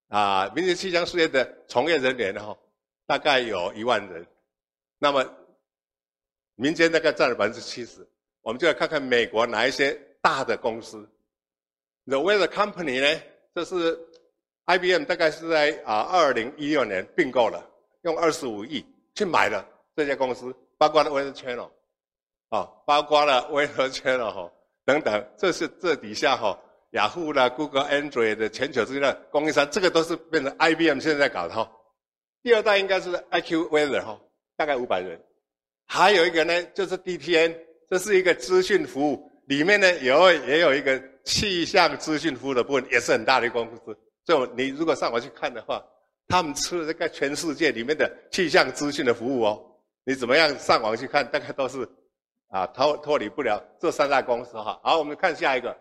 [0.09, 2.53] 啊，民间气象事业的从业人员哈，
[3.07, 4.27] 大概有一万人，
[4.97, 5.25] 那么
[6.55, 8.05] 民间大概占了百分之七十，
[8.41, 11.09] 我们就来看看美国哪一些大的公司
[12.07, 13.21] ，The Weather Company 呢，
[13.55, 13.97] 这是
[14.69, 17.67] IBM 大概是在啊二零一六年并购了，
[18.03, 19.67] 用二十五亿去买了。
[19.95, 21.71] 这家公司包括了 Weather Channel，
[22.49, 24.51] 啊，包括了 Weather Channel 哈
[24.85, 26.55] 等等，这是这底下哈
[26.91, 31.67] 雅虎啦、Google、Android 的全球之间的供应商，这个都是变成 IBM 现在在搞的哈。
[32.43, 34.21] 第二代应该是 IQ Weather 哈，
[34.55, 35.19] 大概五百人，
[35.87, 37.57] 还有一个呢就是 DTN，
[37.89, 43.97] 这是一个资讯服务，里面呢有也有一个气象资讯服务的部分，也是很大的一个公司。
[44.29, 45.83] 所以你如果上网去看的话，
[46.27, 49.59] 他们吃了这个全世界里面的气象资讯的服务哦。
[50.03, 51.89] 你怎么样上网去看，大概都是
[52.49, 54.79] 啊脱脱离不了这三大公司哈。
[54.83, 55.75] 好，我们看下一个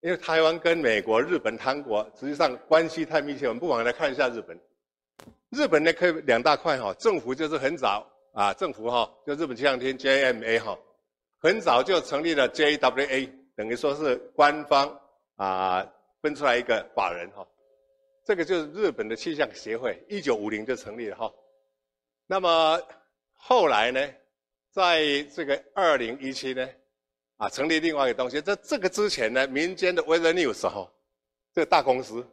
[0.00, 4.58] 因为台湾跟美国、日本、韩国实际上关系太密切，我们不妨来看一下日本。
[5.50, 10.76] 日本呢，可以两大块哈，政府就是很早啊，政府哈，就日本气象厅 JMA 哈，
[11.38, 15.00] 很早就成立了 JWA，等于说是官方
[15.36, 15.86] 啊
[16.24, 17.46] 分出来一个法人哈，
[18.24, 21.30] 这个就是日本的气象协会，一九五零就成立了哈。
[22.26, 22.80] 那么
[23.34, 24.00] 后来呢，
[24.70, 26.66] 在这个二零一七呢，
[27.36, 28.40] 啊，成立另外一个东西。
[28.40, 30.90] 在这个之前呢，民间的 Weather News 哈，
[31.52, 32.26] 这个大公司，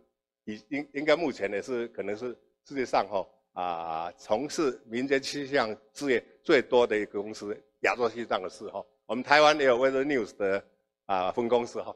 [0.46, 2.34] 已应应该目前呢是可能是。
[2.64, 8.86] 世界上哈啊，从事民间气象事业最多的一个公司，亚洲气象的事哈。
[9.08, 10.64] 我们台湾也有 Weather News 的
[11.08, 11.94] 啊分公司哈。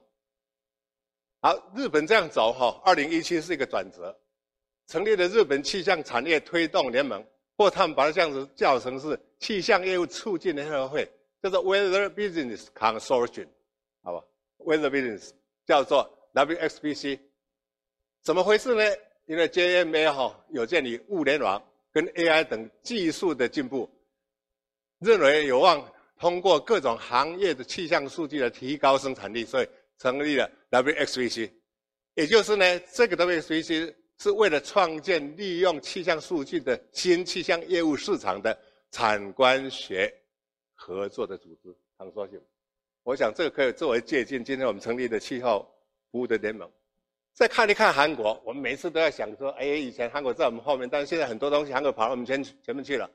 [1.41, 4.17] 好，日本这样走哈，二零一七是一个转折，
[4.87, 7.23] 成立了日本气象产业推动联盟，
[7.57, 11.07] 或他们把它这样子叫成是气象业务促进联合会，
[11.43, 13.47] 叫做 Weather Business Consortium，
[14.01, 14.25] 好吧
[14.57, 15.29] ？Weather Business
[15.67, 17.19] 叫做 WXBC，
[18.23, 18.83] 怎么回事呢？
[19.27, 23.89] 因为 JMA 哈有建立物联网跟 AI 等技术的进步，
[24.99, 25.83] 认为有望
[26.19, 29.67] 通过各种行业的气象数据来提高生产力，所以
[29.97, 30.49] 成立了
[30.83, 31.51] Wxvc，。
[32.15, 38.57] 也就是呢，这个 Wxvc 是为了创建利用气象数据的新气象业务市场的
[38.91, 40.13] 产官学
[40.73, 41.75] 合作的组织。
[41.97, 42.41] 常说性，
[43.03, 44.43] 我想这个可以作为借鉴。
[44.43, 45.65] 今天我们成立的气候
[46.11, 46.69] 服务的联盟。
[47.33, 53.09] 再看一看韩国，我们每次都在想说，哎，以前韩国在我们后面，但是现在很多东西韩国跑到我们前前面去了。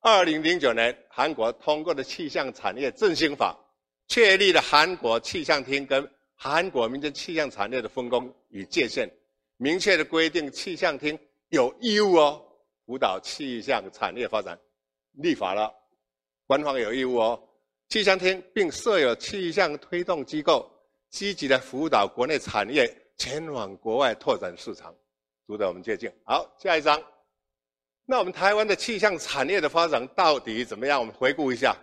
[0.00, 3.58] 二零零九年，韩国通过的气象产业振兴法，
[4.06, 9.10] 确立了韩国气象厅跟韩国民间气象产业的分工与界限，
[9.56, 11.18] 明确的规定气象厅
[11.48, 12.42] 有义务哦，
[12.86, 14.58] 辅导气象产业发展，
[15.12, 15.72] 立法了，
[16.46, 17.48] 官方有义务哦，
[17.88, 20.70] 气象厅并设有气象推动机构，
[21.10, 23.00] 积极的辅导国内产业。
[23.16, 24.92] 前往国外拓展市场，
[25.46, 26.12] 值得我们借鉴。
[26.24, 27.00] 好，下一张。
[28.04, 30.98] 那我们台湾的气象产业的发展到底怎么样？
[30.98, 31.76] 我们回顾一下，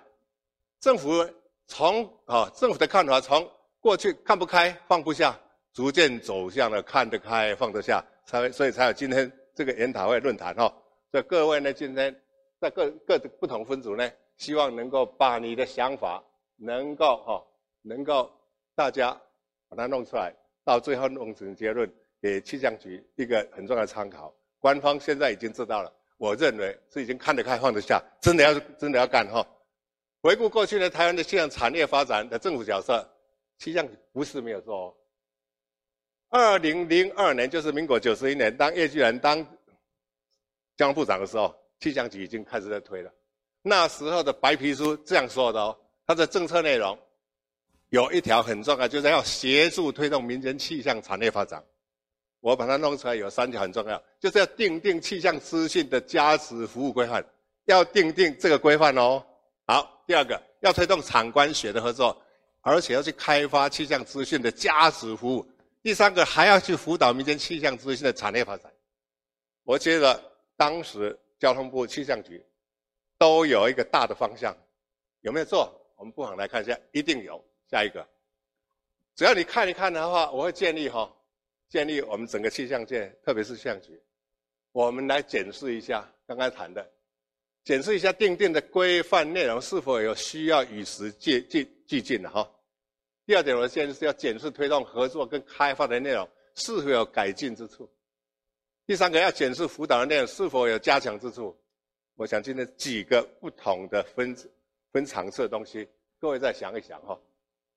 [0.82, 1.26] 政府
[1.68, 3.50] 从啊、政府的看法从
[3.82, 5.38] 过去看不开放不下，
[5.74, 10.72] 逐渐走向了看得开放得下，才所以才有今天这个研讨会论坛哈。
[11.12, 12.16] 所以各位呢，今天
[12.60, 16.24] 在各各的不同分组呢，希望能够把你的想法
[16.58, 17.44] 能够哈、
[17.82, 18.32] 能够
[18.76, 19.20] 大家
[19.68, 20.32] 把它弄出来。
[20.64, 21.92] 到最后弄成结论，
[22.22, 24.32] 给气象局一个很重要的参考。
[24.60, 29.44] 官方现在已经知道了，我认为是已经看得开放得下，真的要真的要干哈。
[30.22, 33.04] 回顾过去呢，台湾的气象产业发展的政府角色，
[33.62, 34.94] 气象局不是没有做哦。
[36.30, 39.40] 二零零二年，就是民国九十一年，当叶巨人当
[40.76, 43.14] 交通部长的时候，气象局已经开始在推了。
[43.62, 46.98] 那时候的白皮书这样说的哦，它的政策内容。
[47.90, 51.64] 有一条很重要，就是要协助推动民间气象产业发展。
[52.40, 57.24] 我把它弄出来，有三条很重要，就是要订定气象资讯的加值服务规范，
[57.66, 59.24] 要订定这个规范哦。
[59.68, 62.20] 好，第二个要推动产官学的合作，
[62.62, 65.46] 而且要去开发气象资讯的价值服务。
[65.84, 68.72] 第三个还要去辅导民间气象资讯的产业发展。
[69.64, 70.22] 我觉得
[70.56, 72.44] 当时交通部气象局
[73.18, 74.56] 都有一个大的方向，
[75.22, 75.72] 有没有做？
[75.96, 77.44] 我们不妨来看一下，一定有。
[77.70, 78.06] 下一个，
[79.16, 81.10] 只要你看一看的话，我会建议哈，
[81.70, 83.98] 建议我们整个气象界，特别是气象局，
[84.74, 86.86] 我们来检视一下刚刚谈的，
[87.64, 92.50] 检视一下订定的规范内容是否有需要与时俱进俱进的哈。
[93.26, 97.90] 第二点，我的建议是要检视推动合作跟开发的内容是否有改进之处。
[98.88, 101.56] 第三个，要检视辅导的内容是否有加强之处。
[102.16, 104.36] 我想今天几个不同的分
[104.92, 105.88] 分场次的东西，
[106.20, 107.18] 各位再想一想哈。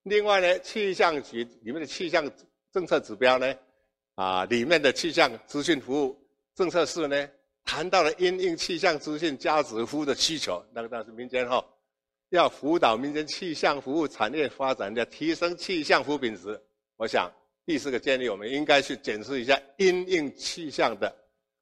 [0.05, 2.29] 另外呢，气象局里面的气象
[2.73, 3.55] 政策指标呢，
[4.15, 6.19] 啊，里面的气象资讯服务
[6.55, 7.29] 政策室呢，
[7.65, 11.65] 谈到了因应气象资讯价值服务的需求，那个当时民间哈，
[12.29, 16.61] 要辅导民间气象服务产业发展，要提升气象服务品质。
[16.97, 17.33] 我想
[17.65, 21.15] 第四个建议，我们应该去检视一下因应气象的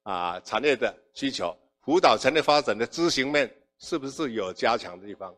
[0.03, 5.33] 啊产业的需求，辅导产业发展的执行面是不是有加强的地方？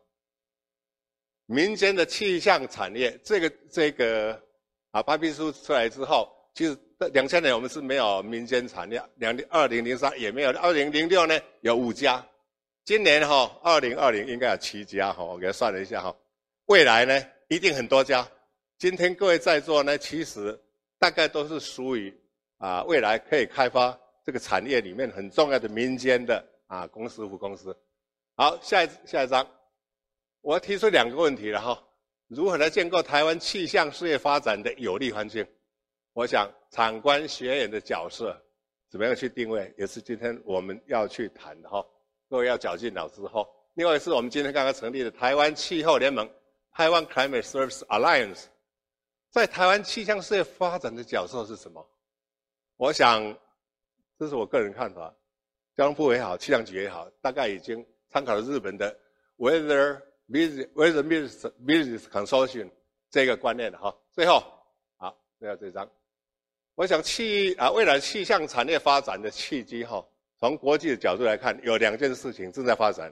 [1.46, 4.42] 民间的气象产业，这个这个
[4.90, 6.76] 啊，白皮书出来之后，其实
[7.12, 12.26] 两千年我们是没有民间产业，两二零零三也没有，二零零六呢有五家，
[12.84, 16.16] 今年哈二零二零应该有七家哈，我给他算了一下哈，
[16.66, 18.26] 未来呢一定很多家。
[18.78, 20.58] 今天各位在座呢，其实
[20.98, 22.14] 大概都是属于
[22.56, 27.76] 啊未来可以开发这个产业里面很重要的民间的啊公司、服公司。
[28.36, 29.46] 好，下一下一张。
[30.40, 31.82] 我提出两个问题了哈，
[32.28, 35.46] 如何来建构台湾气象事业发展的有利环境？
[36.16, 38.34] 我想，产官学研的角色
[38.88, 41.84] 怎么样去定位，也是今天我们要去谈的哈。
[42.30, 43.46] 各位要绞尽脑汁哈。
[43.74, 46.26] 另外是我们今天刚刚成立的台湾气候联盟
[46.72, 48.44] 台湾 Climate Service Alliance），
[49.28, 51.86] 在台湾气象事业发展的角色是什么？
[52.78, 53.38] 我想，
[54.18, 55.14] 这是我个人看法。
[55.74, 58.98] 交通部也好，气象局也好，大概已经参考了日本的
[59.36, 60.00] Weather
[60.30, 62.70] Business Weather Business Business Consortium
[63.10, 63.94] 这个观念了哈。
[64.10, 64.42] 最后，
[64.96, 65.86] 好，最后这张，
[66.76, 70.06] 我想气啊，未来气象产业发展的契机哈，
[70.38, 73.10] 从国际的角度来看，有两件事情正在发展。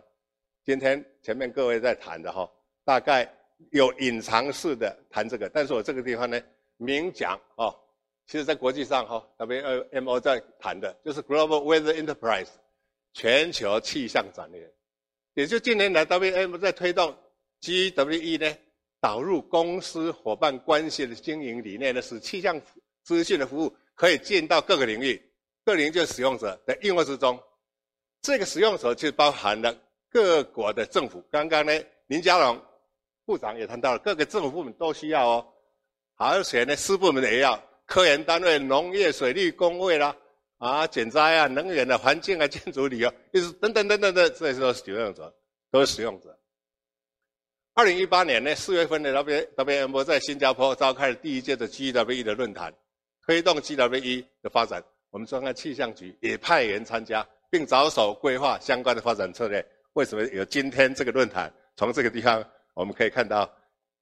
[0.63, 2.47] 今天前面各位在谈的哈，
[2.85, 3.27] 大概
[3.71, 6.39] 有隐藏式的谈这个，但是我这个地方呢，
[6.77, 7.75] 明讲哦。
[8.27, 12.49] 其实，在国际上，哈，WMO 在谈的就是 Global Weather Enterprise，
[13.15, 14.71] 全球气象产业。
[15.33, 17.17] 也就近年来，WMO 在推动
[17.63, 18.57] GWE 呢，
[19.01, 22.61] 导入公司伙伴关系的经营理念呢，使气象
[23.05, 25.23] 资讯的服务可以进到各个领域，
[25.65, 27.41] 各领域就是使用者的应用之中。
[28.23, 29.77] 这个使用者就包含了
[30.11, 31.23] 各国的政府。
[31.31, 31.73] 刚刚呢，
[32.07, 32.61] 林佳龙
[33.27, 35.47] 部长也谈到了，各个政府部门都需要哦，
[36.17, 37.63] 而且呢，私部门也要。
[37.87, 40.17] 科研单位、农业、水利、工卫啦，
[40.57, 45.37] 啊，减灾啊，能源的、啊、环境啊，建筑旅游，一直等等等等的，这些都是使用者，
[45.71, 46.39] 都是使用者。
[47.75, 52.73] 二零一八年呢，四月份的 W WMO 在新加坡召开了第一届的 GWE 的论坛，
[53.27, 54.83] 推动 GWE 的发展。
[55.11, 59.65] 我们中央气象局也派员参加，并着手规划相关的发展策略。
[59.95, 61.53] 为什么有今天这个论坛？
[61.77, 63.51] 从这个地方我们可以看到，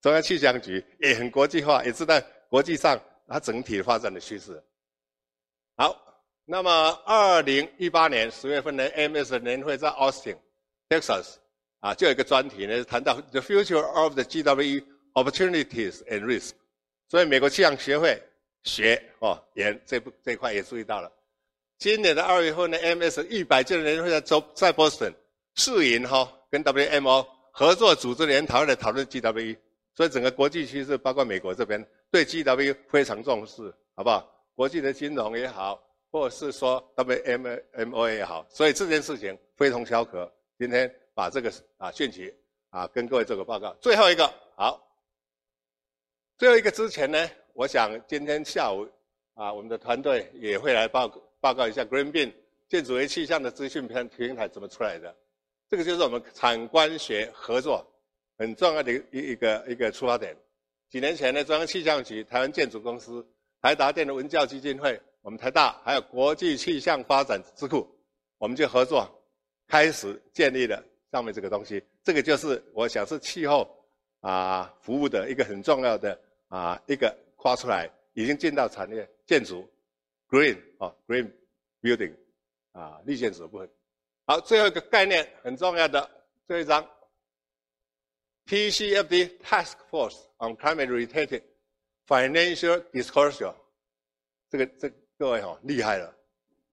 [0.01, 2.99] 中央气象局也很国际化，也是在国际上。
[3.25, 4.61] 它整体发展的趋势。
[5.77, 5.97] 好，
[6.43, 10.35] 那么二零一八年十月份的 AMS 的年会在 Austin,
[10.89, 11.35] Texas，
[11.79, 14.83] 啊，就有一个专题呢，谈到 The Future of the GWE
[15.13, 16.51] Opportunities and Risks。
[17.07, 18.21] 所以美国气象学会
[18.63, 21.11] 学哦，也这部这一块也注意到了。
[21.77, 25.13] 今年的二月份的 AMS 一百届的年会在周在波士顿
[25.55, 29.57] 试营哈，跟 WMO 合作组织研讨的讨论 GWE。
[29.95, 31.85] 所以整个国际趋势，包括美国这边。
[32.09, 34.29] 对 GW 非常重视，好不好？
[34.53, 40.31] 国际的金融也好，或者是说 WMO 也好，所以这件事情非同小可。
[40.59, 42.31] 今天把这个啊讯息
[42.69, 43.75] 啊跟各位做个报告。
[43.81, 44.79] 最后一个好，
[46.37, 48.87] 最后一个之前呢，我想今天下午
[49.35, 51.07] 啊，我们的团队也会来报
[51.39, 52.33] 报告一下 GreenBeam
[52.67, 55.15] 建筑为气象的资讯平平台怎么出来的。
[55.69, 57.85] 这个就是我们产官学合作
[58.39, 60.35] 很重要的一一个一个出发点。
[60.89, 63.23] 几年前呢，中央气象局、台湾建筑公司、
[63.61, 67.87] 台达电的文教基金会、我们台大还有国际气象发展智库，
[68.39, 69.07] 我们就合作，
[69.67, 71.83] 开始建立了上面这个东西。
[72.03, 73.67] 这个就是我想是气候
[74.21, 79.69] 啊服务的一个很重要的啊一个跨出来，已经进到产业建筑
[80.29, 81.29] ，green 啊 green
[81.81, 82.15] building
[82.71, 83.69] 啊绿建筑部分。
[84.25, 86.09] 好，最后一个概念很重要的
[86.47, 86.89] 最后一张。
[88.45, 91.43] TCFD Task Force on Climate-related
[92.07, 93.53] Financial Disclosure，
[94.49, 96.15] 这个这、各位哈、哦、厉害了，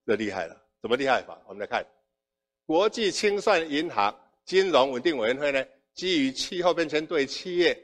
[0.07, 1.37] 这厉害了，怎么厉害法？
[1.47, 1.85] 我们来看，
[2.65, 7.77] 国际清算银行金融稳定委员会呢，基于气候变迁对企业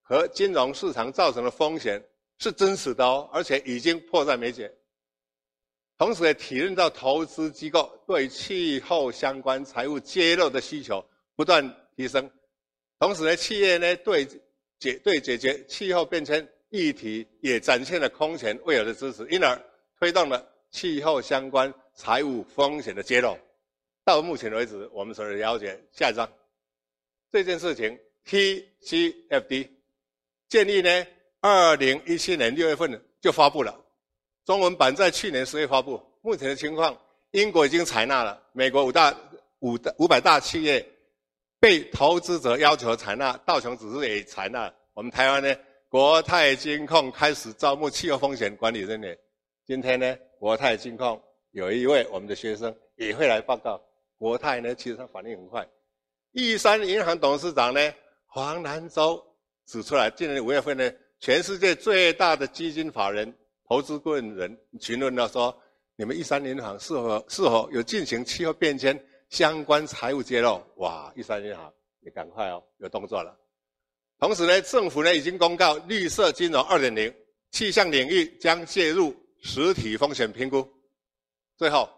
[0.00, 2.02] 和金融市场造成的风险
[2.40, 4.72] 是真实的哦，而且已经迫在眉睫。
[5.98, 11.04] 同时也体认到投资机构对气候相关财务揭露的需求
[11.36, 11.62] 不断
[11.94, 12.28] 提升。
[12.98, 14.26] 同时呢，企业呢对
[14.78, 19.62] 解对解决气候变迁议题也展现了空前未有的支持，因而
[19.98, 23.36] 推动了气候相关财务风险的揭露。
[24.02, 26.26] 到目前为止，我们所了解，下一张
[27.30, 29.68] 这件事情，TCFD
[30.48, 31.06] 建议呢，
[31.40, 33.78] 二零一七年六月份就发布了，
[34.44, 36.00] 中文版在去年十月发布。
[36.22, 36.96] 目前的情况，
[37.30, 39.14] 英国已经采纳了，美国五大
[39.60, 40.86] 五大五百大企业。
[41.62, 44.72] 被投资者要求采纳，道琼指数也采纳。
[44.94, 45.54] 我们台湾呢，
[45.90, 49.14] 国泰金控开始招募气候风险管理人员。
[49.66, 53.78] 今天呢，国泰金控有一位我们的学生也会来报告。
[54.16, 55.68] 国泰呢，其实他反应很快。
[56.32, 59.22] 玉山银行董事长呢，黄南洲
[59.66, 60.90] 指出来，今年五月份呢，
[61.20, 63.32] 全世界最大的基金法人
[63.68, 65.54] 投资顾问人询问到说，
[65.96, 68.98] 你们一三银行是否是否有进行气候变迁？
[69.28, 71.12] 相关财务揭露，哇！
[71.14, 73.38] 一三银行也赶快哦，有动作了。
[74.18, 77.14] 同时呢，政府呢已经公告绿色金融二点零，
[77.52, 80.68] 气象领域将介入实体风险评估。
[81.56, 81.88] 最后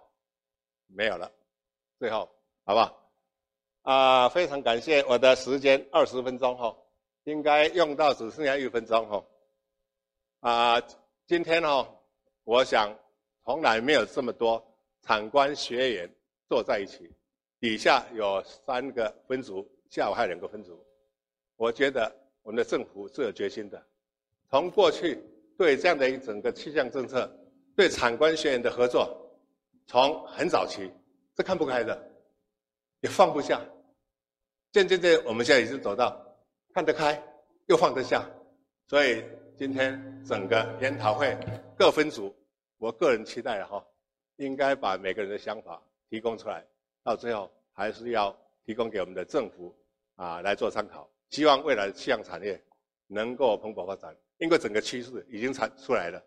[0.88, 1.32] 没有了，
[1.98, 2.28] 最后
[2.64, 3.10] 好不好？
[3.82, 6.76] 啊，非常感谢我的时间二十分钟哈。
[7.24, 9.24] 应该用到只剩下一分钟哈。
[10.40, 10.82] 啊，
[11.26, 11.86] 今天哦，
[12.44, 12.96] 我想
[13.44, 14.62] 从来没有这么多
[15.02, 16.10] 产官学员
[16.48, 17.10] 坐在一起，
[17.60, 20.84] 底下有三个分组，下午还有两个分组。
[21.56, 22.12] 我觉得
[22.42, 23.80] 我们的政府是有决心的，
[24.50, 25.22] 从过去
[25.56, 27.30] 对这样的一整个气象政策，
[27.76, 29.16] 对产官学员的合作，
[29.86, 30.90] 从很早期
[31.36, 32.10] 是看不开的，
[33.00, 33.60] 也放不下，
[34.72, 36.31] 渐渐渐，我们现在已经走到
[36.74, 37.22] 看得开
[37.66, 38.24] 又放得下，
[38.88, 39.22] 所以
[39.58, 41.36] 今天整个研讨会
[41.76, 42.34] 各分组，
[42.78, 43.84] 我个人期待的哈，
[44.36, 46.64] 应该把每个人的想法提供出来，
[47.04, 49.74] 到最后还是要提供给我们的政府
[50.16, 51.06] 啊来做参考。
[51.28, 52.58] 希望未来的气象产业
[53.06, 56.22] 能够蓬勃发展，因为整个趋势已经产出来了。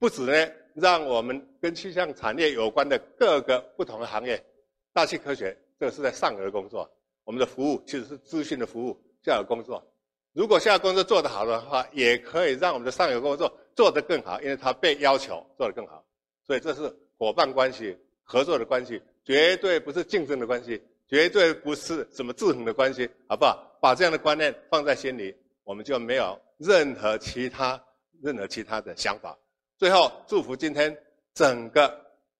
[0.00, 4.44] 不止呢，让我们跟气象产业有关的各个不同的行业，
[4.92, 6.90] 大气科学这个是在上游的工作，
[7.22, 9.84] 我们的服务其实是资讯的服务，下游工作。
[10.32, 16.04] 如果下游工作做得好的话，也可以让我们的上游工作做得更好，因为它被要求做得更好。
[16.46, 20.80] 所以这是伙伴关系、合作的关系，绝对不是竞争的关系。
[21.06, 23.76] 绝对不是什么制衡的关系，好不好？
[23.78, 27.80] 把这样的观念放在心里，我们就没有任何其他、
[28.22, 29.36] 任何其他的想法。
[29.76, 30.96] 最后，祝福今天
[31.34, 31.94] 整个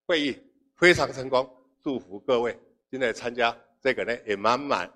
[0.07, 0.35] 会议
[0.77, 1.49] 非常成功，
[1.83, 2.59] 祝福各位
[2.91, 4.91] 今天参加这个呢也满满、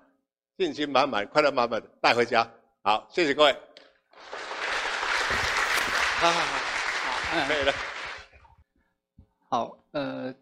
[0.59, 2.45] 信心满满、快乐满满的带回家。
[2.81, 3.55] 好，谢谢各位。
[6.19, 7.73] 好好好，好，可以了。
[9.47, 10.35] 好，呃。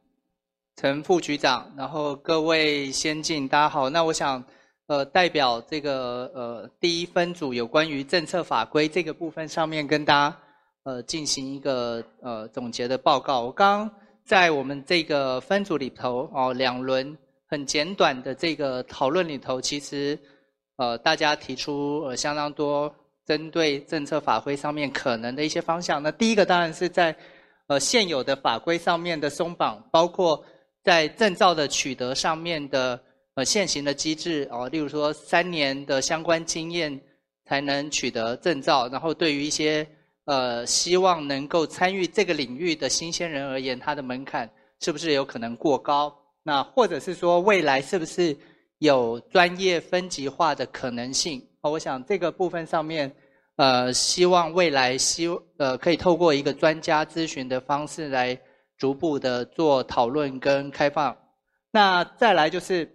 [0.75, 3.89] 陈副局长，然后各位先进，大家好。
[3.89, 4.43] 那我想，
[4.85, 10.37] 呃，代表这个呃第一分组有关于政策法规这个部分上面，跟大家
[10.83, 13.41] 呃进行一个呃总结的报告。
[13.41, 13.91] 我刚刚
[14.23, 20.19] 在我们这个分组里头哦，两轮很简短的这个讨论里头，其实
[20.77, 22.93] 呃大家提出呃相当多
[23.25, 26.01] 针对政策法规上面可能的一些方向。
[26.03, 27.15] 那第一个当然是在
[27.67, 30.43] 呃现有的法规上面的松绑，包括。
[30.83, 32.97] 在证照的取得上面的
[33.33, 36.97] 呃现行的机制哦，例如说三年的相关经验
[37.43, 39.85] 才能取得证照，然后对于一些
[40.27, 46.17] 呃希望能够参与这个领域的新鲜人而言，它的门槛是不是有可能过高？
[46.47, 48.33] 那或者是说未来是不是
[48.79, 51.45] 有专业分级化的可能性？
[51.59, 53.13] 哦，我想这个部分上面
[53.57, 55.27] 呃希望未来希
[55.57, 58.39] 呃可以透过一个专家咨询的方式来。
[58.79, 61.17] 逐步的做讨论跟开放，
[61.71, 62.87] 那再来就是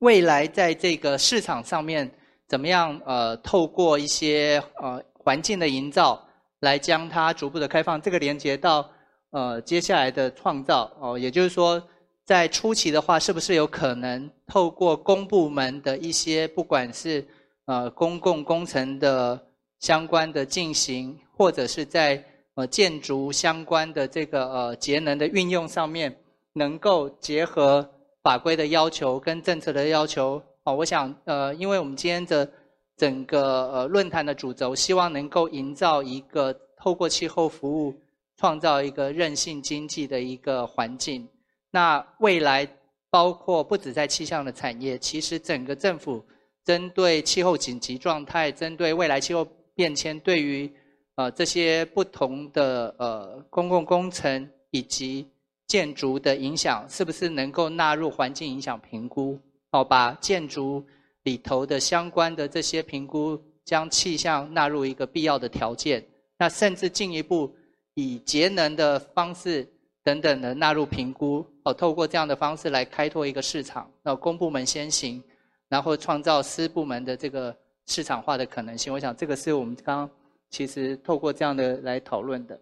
[0.00, 2.10] 未来在这个市场上面
[2.48, 3.00] 怎么样？
[3.06, 6.20] 呃，透过一些呃环境的营造，
[6.58, 8.02] 来将它逐步的开放。
[8.02, 8.90] 这个连接到
[9.30, 11.80] 呃接下来的创造哦，也就是说，
[12.26, 17.24] 在初期的话，是不是有可能透过公部门的一些不管是
[17.66, 19.40] 呃公共工程的
[19.78, 22.22] 相关的进行，或者是在
[22.56, 26.16] 呃，建筑相关的这个呃节能的运用上面，
[26.54, 27.88] 能够结合
[28.22, 30.42] 法规的要求跟政策的要求。
[30.64, 32.50] 啊，我想呃，因为我们今天的
[32.96, 37.94] 整个呃论坛的主轴，希望能够营造一个透过气候服务，
[38.36, 41.28] 创造一个韧性经济的一个环境。
[41.76, 42.66] 那未来
[43.10, 46.24] 包括不止在气象的产业，其实整个政府
[46.64, 50.72] 针对气候紧急状态，针对未来气候变迁，对于
[51.16, 55.28] 呃，这些不同的呃公共工程以及
[55.66, 59.38] 建筑的影响，是不是能够纳入环境影响评估？
[59.70, 60.82] 好，把建筑
[61.24, 66.02] 里头的相关的这些评估，将气象纳入一个必要的条件。
[66.38, 67.54] 那甚至进一步
[67.92, 69.68] 以节能的方式
[70.02, 71.44] 等等的纳入评估。
[71.66, 73.90] 哦，透过这样的方式来开拓一个市场。
[74.04, 75.20] 那公部门先行，
[75.68, 77.54] 然后创造私部门的这个
[77.86, 78.92] 市场化的可能性。
[78.92, 80.10] 我想这个是我们刚刚。
[80.48, 82.58] 其实透过这样的来讨论的，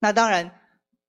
[0.00, 0.50] 那当然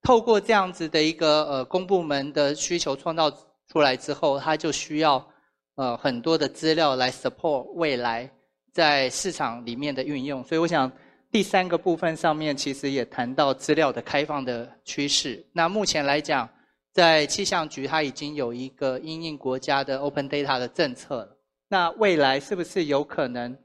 [0.02, 3.28] 透过这样子的一个呃公部门的需求创造
[3.66, 5.28] 出来之后，它就需要
[5.74, 8.30] 呃很多的资料来 support 未来
[8.72, 10.44] 在市场里面的运用。
[10.44, 10.90] 所以我想
[11.28, 15.44] 第三个部分上面其实也谈到资料的开放的趋势。
[15.52, 16.48] 那目前来讲，
[16.92, 21.36] 在气象局它已经有一个因应国家的 open data 的政策了。
[21.68, 23.56] 那未来是不是有可能？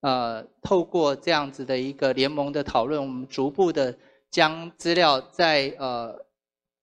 [0.00, 3.96] 呃，透过这样子的一个联盟的讨论，我们逐步的
[4.30, 6.14] 将资料在呃，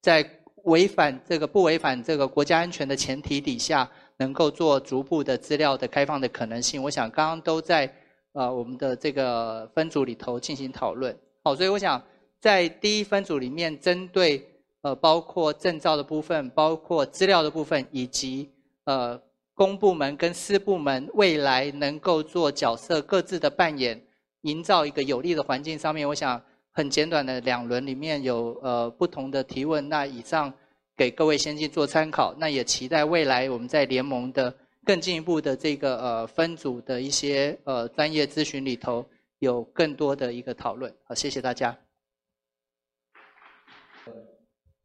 [0.01, 0.27] 在
[0.63, 3.87] 违反这个不违反这个国家安全的前提底下，
[4.17, 6.81] 能够做逐步的资料的开放的可能性。
[6.81, 7.93] 我想刚刚都在
[8.33, 11.15] 呃我们的这个分组里头进行讨论。
[11.43, 12.03] 好，所以我想
[12.39, 14.43] 在第一分组里面，针对
[14.81, 18.49] 呃包括证照的部分，包括资料的部分，以及
[18.85, 19.21] 呃。
[19.53, 24.01] 公部门跟私部门未来能够做角色各自的扮演，
[24.41, 30.51] 营造一个有利的环境上面，我想很简短的两轮里面有呃不同的提问，那以上
[30.97, 34.51] 给各位先进做参考，那也期待未来我们在联盟的
[34.83, 39.05] 更进一步的这个呃分组的一些呃专业咨询里头
[39.39, 40.91] 有更多的一个讨论。
[41.03, 41.77] 好，谢谢大家。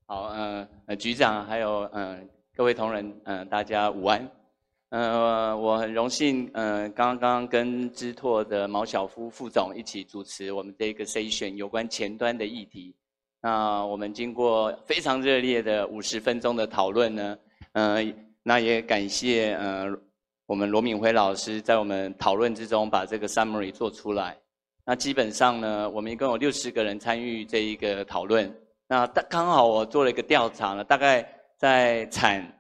[0.09, 4.31] 好，呃，呃，局长还有嗯、各位同仁，嗯、大家午安。
[4.91, 12.95] 呃，我很荣幸，呃，刚刚跟知拓的毛晓夫副总一起主持我们这个 session 有关前端的议题。
[13.43, 17.37] 那我们经过非常热烈的五十分钟的讨论呢，
[17.73, 18.01] 呃，
[18.45, 19.87] 那也感谢呃
[20.47, 24.39] 我们罗敏辉老师在我们讨论之中把这个 summary 做出来。
[24.85, 28.57] 那基本上呢，我们一共有六十个人参与这一个讨论。
[28.89, 31.27] 那大刚好我做了一个调查呢，大概
[31.57, 32.53] 在产。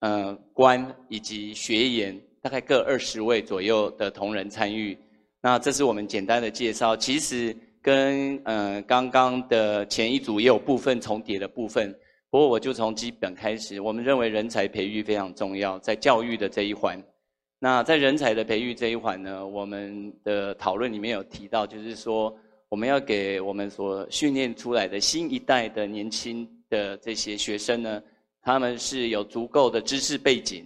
[0.00, 4.98] 呃，官以及学研大概各二十位左右的同仁参与。
[5.40, 11.96] 那这是我们简单的介绍，其实跟呃刚刚的前一组也有部分重叠的部分。
[12.30, 17.00] 不过我就从基本开始，我们认为人才培育非常重要，在教育的这一环。
[17.60, 22.36] 那在人才的培育这一环呢，我们的讨论里面有提到，就是说
[22.72, 28.02] 我们要给我们所训练出来的新一代的年轻的这些学生呢。
[28.40, 30.64] 他们是有足够的知识背景，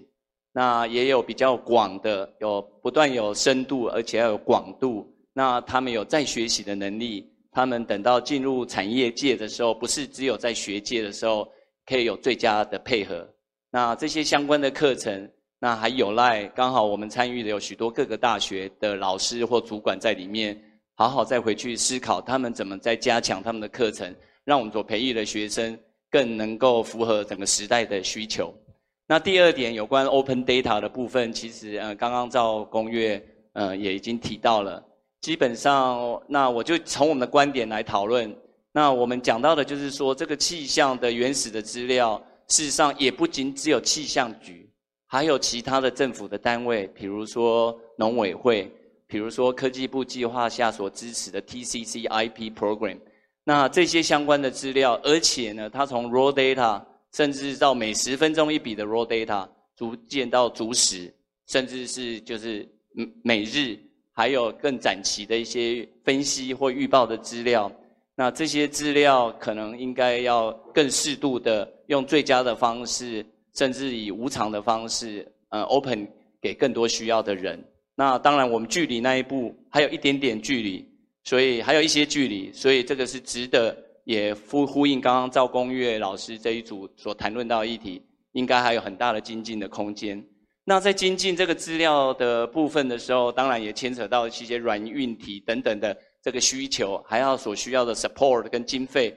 [0.52, 5.04] 那也有比较广的，有不断有深度，而且要有广度。
[5.32, 11.46] 那他们有再学习的能力，他们等到进入产业界的时候，不是只有在学界的时候
[11.84, 13.28] 可以有最佳的配合。
[13.68, 15.28] 那这些相关的课程，
[15.58, 20.56] 那还有赖刚好我们参与的有许多各个大学的老师或主管在里面，
[20.96, 24.12] 好好再回去思考他们怎么再加强他们的课程，
[24.44, 25.78] 让我们所培育的学生。
[26.08, 28.54] 更能够符合整个时代的需求。
[29.08, 33.22] 那第二点有关 open data 的部分，其实呃刚刚赵公约
[33.54, 34.82] 呃也已经提到了。
[35.20, 38.34] 基本上，那我就从我们的观点来讨论。
[38.72, 42.16] 那我们讲到的就是说，这个气象的原始的资料，
[42.48, 44.70] 事实上也不仅只有气象局，
[45.06, 48.72] 还有其他的政府的单位，比如说农委会，
[49.06, 52.98] 比如说科技部计划下所支持的 TCC/IP program。
[53.44, 61.14] 那这些相关的资料，而且呢，它从 raw data，甚至到每十分钟一笔的 raw data，逐渐到逐时，
[61.46, 62.68] 甚至是就是
[63.22, 63.78] 每日，
[64.12, 67.70] 还有更展期的一些分析或预报的资料。
[68.16, 76.08] 那这些资料可能应该要更适度的用最佳的方式，甚至以无偿的方式，呃，open
[76.40, 77.62] 给更多需要的人。
[77.96, 80.88] 那当然，我们距离那一步还有一点点距离。
[81.24, 90.24] 所以还有一些距离，所以这个是值得也呼呼应刚刚赵公岳老师这一组所谈论到的议题，应该还有很大的精进的空间。
[90.62, 99.12] 那在精进这个资料的部分的时候，当然也牵扯到一些软硬体等等的这个需求，还要所需要的 support 跟经费。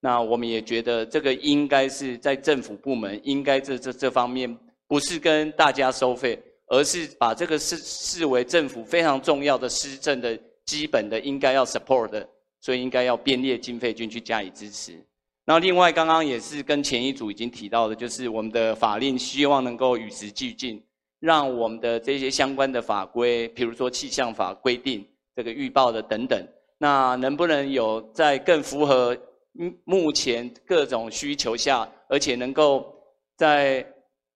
[0.00, 4.58] 那我们也觉得这个应该是在政府部门应该这这这方面
[4.88, 10.36] 不是跟大家收费，而是把这个视视为政府非常重要的施政的。
[10.66, 12.28] 基本的应该要 support 的，
[12.60, 14.92] 所以应该要编列经费进去加以支持。
[15.44, 20.80] 那另外，刚刚也是跟前一组已经提到的，就是我们的法令希望能够与时俱进，
[21.18, 25.04] 让我们的这些相关的法规，譬如说气象法规定
[25.34, 26.46] 这个预报的等等，
[26.78, 29.16] 那能不能有在更符合
[29.82, 32.94] 目前各种需求下，而且能够
[33.36, 33.84] 在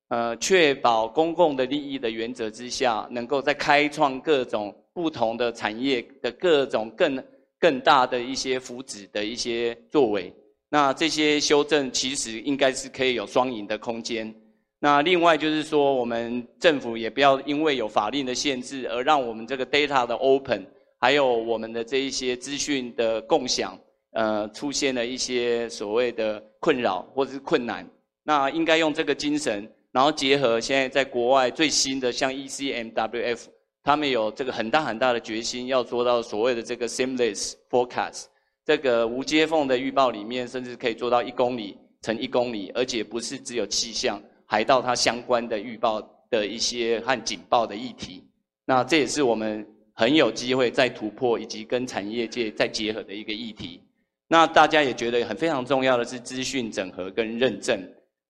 [0.09, 4.75] 呃确保公共的利益的原则之下，能够在开创各种。
[4.95, 7.21] 不同的产业的各种更
[7.59, 10.33] 更大的一些福祉的一些作为，
[10.69, 14.33] 那这些修正其实应该是可以有双赢的空间。
[14.79, 20.65] 那另外就是说，我们政府也不要因为有法令的限制，而让我们这个 data 的 open，
[21.01, 23.77] 还有我们的这一些资讯的共享，
[24.13, 27.85] 呃，出现了一些所谓的困扰或者是困难。
[28.23, 33.45] 那应该用这个精神，然后结合现在在国外最新的像 ECMWF。
[33.87, 38.25] 他们有这个很大很大的决心，要做到所谓的这个 seamless forecast，
[38.65, 48.25] 这个无接缝的预报里面，甚至可以做到一公里乘一公里，而且不是只有气象，还到它相关的预报的一些和警报的议题。
[48.65, 53.83] 那这也是我们很有机会再突破，以及跟产业界再结合的一个议题。
[54.29, 57.79] 那大家也觉得很非常重要的是资讯整合跟认证。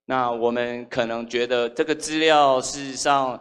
[0.06, 3.40] 那我们可能觉得这个资料事实上。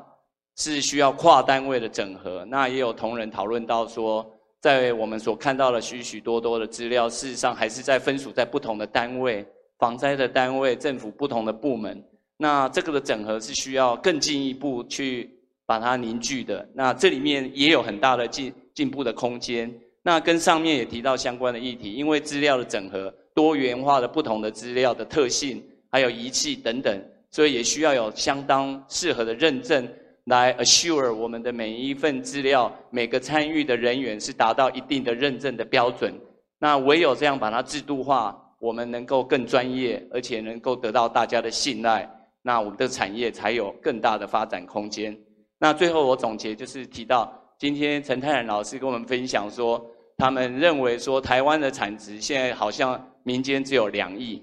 [0.55, 4.23] 是需要跨单位的整合，那也有同仁讨论到说，
[4.61, 9.43] 在我们所看到的许许多多的资料，事实上还是在分属在不同的单位，
[9.79, 11.99] 防灾的单位、政府不同的部门。
[12.37, 15.27] 那这个的整合是需要更进一步去
[15.65, 16.69] 把它凝聚的。
[16.75, 19.73] 那这里面也有很大的进进步的空间。
[20.03, 25.63] 那跟上面也提到相关的议题，因为资料的整合、多元化的不同的资料的特性，
[25.93, 29.87] 还有仪器等等，所以也需要有相当适合的认证，
[30.23, 36.11] 来 assure 我们的每一份资料，每个参与的人员是达到一定的认证的标准。
[36.57, 42.09] 那唯有这样把它制度化，我们能够更专业，而且能够得到大家的信赖，
[42.41, 45.15] 那我们的产业才有更大的发展空间。
[45.59, 49.85] 那最后我总结就是提到，今天陈泰然老师跟我们分享说。
[50.15, 54.41] 他们认为说，台湾的产值现在好像民间只有两亿，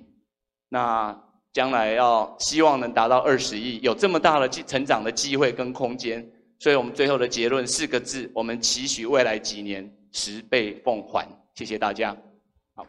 [0.68, 1.16] 那
[1.52, 6.24] 将来要希望能达到二十亿，有这么大的成长的机会跟空间，
[6.58, 11.26] 所以我们最后的结论四个字：我们期许未来几年十倍奉还。
[11.54, 12.16] 谢谢大家。
[12.74, 12.86] 好，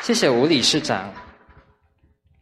[0.00, 1.12] 谢谢吴理事长。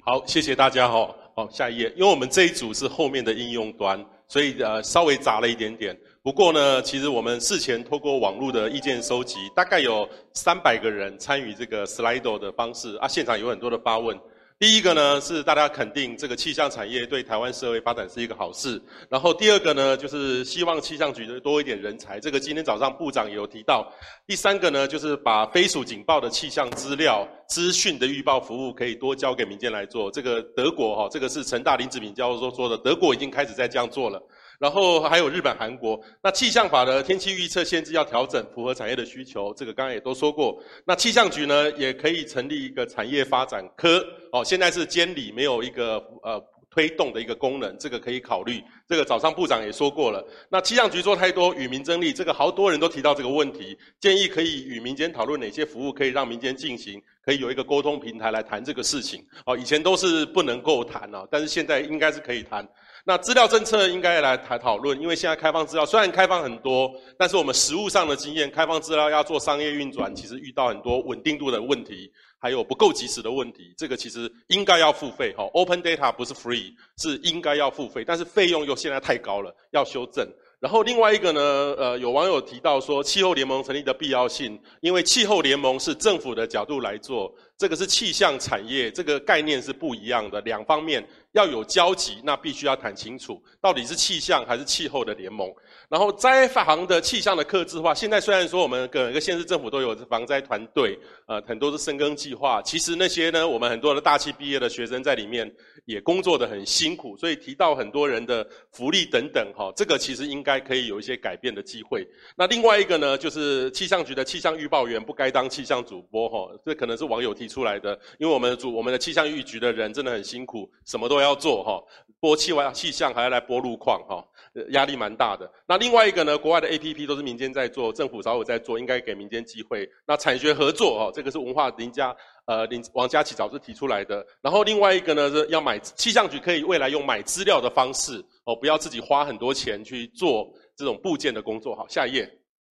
[0.05, 1.15] 好，谢谢大家哈。
[1.35, 5.99] 好，下一页，因为我们这一组是后面的应用端，所以呃稍微杂了一点点。
[6.23, 14.18] 不过呢，其实我们事前透过网络的意见收集，大概有三百个人参与这个 Slido 的方式啊，现场有很多的发问。
[14.59, 23.91] 第一个呢是大家肯定这个气象产业对台湾社会发展是一个好事，然后第二个呢就是希望气象局的多一点人才，这个今天早上部长也有提到。
[24.27, 30.11] 第三个呢就是把飞鼠警报的气象资料、资讯的预报服务可以多交给民间来做。
[30.11, 34.23] 这个德国哈，这个是成大林子敏教授说的，德国已经开始在这样做了。
[34.61, 40.63] 然后还有日本、韩国，那气象法的天气预测限制要调整，符合产业的需求，这个刚刚也都说过。
[40.85, 46.39] 那气象局呢，也可以成立一个产业发展科，哦，现在是监理，没有一个呃
[46.69, 48.63] 推动的一个功能，这个可以考虑。
[48.87, 50.23] 这个早上部长也说过了。
[50.51, 59.25] 那气象局做太多与民争利，这个好多人都提到这个问题，建议可以与民间讨论哪些服务可以让民间进行，可以有一个沟通平台来谈这个事情。
[59.47, 62.69] 哦，以前都是不能够谈啊，但是现在应该是可以谈。
[63.05, 73.75] 那资料政策应该来谈讨论，因为现在开放资料虽然开放很多，但是我们实务上的经验，开放资料要做商业运转，其实遇到很多稳定度的问题，还有不够及时的问题。
[73.77, 80.29] 这个其实应该要付费哈，Open Data 不是 free，是应该要付费，但是费用又现在太高了，要修正。
[80.61, 81.41] 然后另外一个呢，
[81.79, 95.49] 呃，有网友提到说气候联盟成立的必要性，因为气候联盟是政府的角度来做，这个是气象产业，这个概念是不一样的，两方面要有交集，那必须要谈清楚，到底是气象还是气候的联盟。
[95.89, 102.61] 然后灾防的气象的克制化，现在虽然说我们各个县市政府都有防灾团队，呃，很多是深耕计划。
[102.62, 105.51] 其实那些呢，我们很多的大气毕业的学生在里面
[105.85, 112.07] 也工作的很辛苦，所以提到很多人的福利等等，哈，这个其实应该可以有一些改变的机会。
[112.37, 121.83] 那另外一个呢，就是气象局的气象预报员不该当气象主播，哈，这可能是网友提出来的，因为我们的主我们的气象预局的人真的很辛苦，什么都要做，哈，
[122.18, 124.27] 播气外气象还要来播路况，哈。
[124.71, 125.49] 压力蛮大的。
[125.64, 129.89] 那另外一个呢，国外的 APP 都是民间在做，政府早有在做，应该给民间机会。
[130.05, 132.14] 那产学合作哦，这个是文化林家
[132.47, 134.27] 呃林王家琦早就提出来的。
[134.43, 141.77] 然后另外一个呢是要买气象局可以未来用买资料的方式哦，不要自己花很多钱去做这种部件的工作。
[141.77, 142.29] 好，下一页，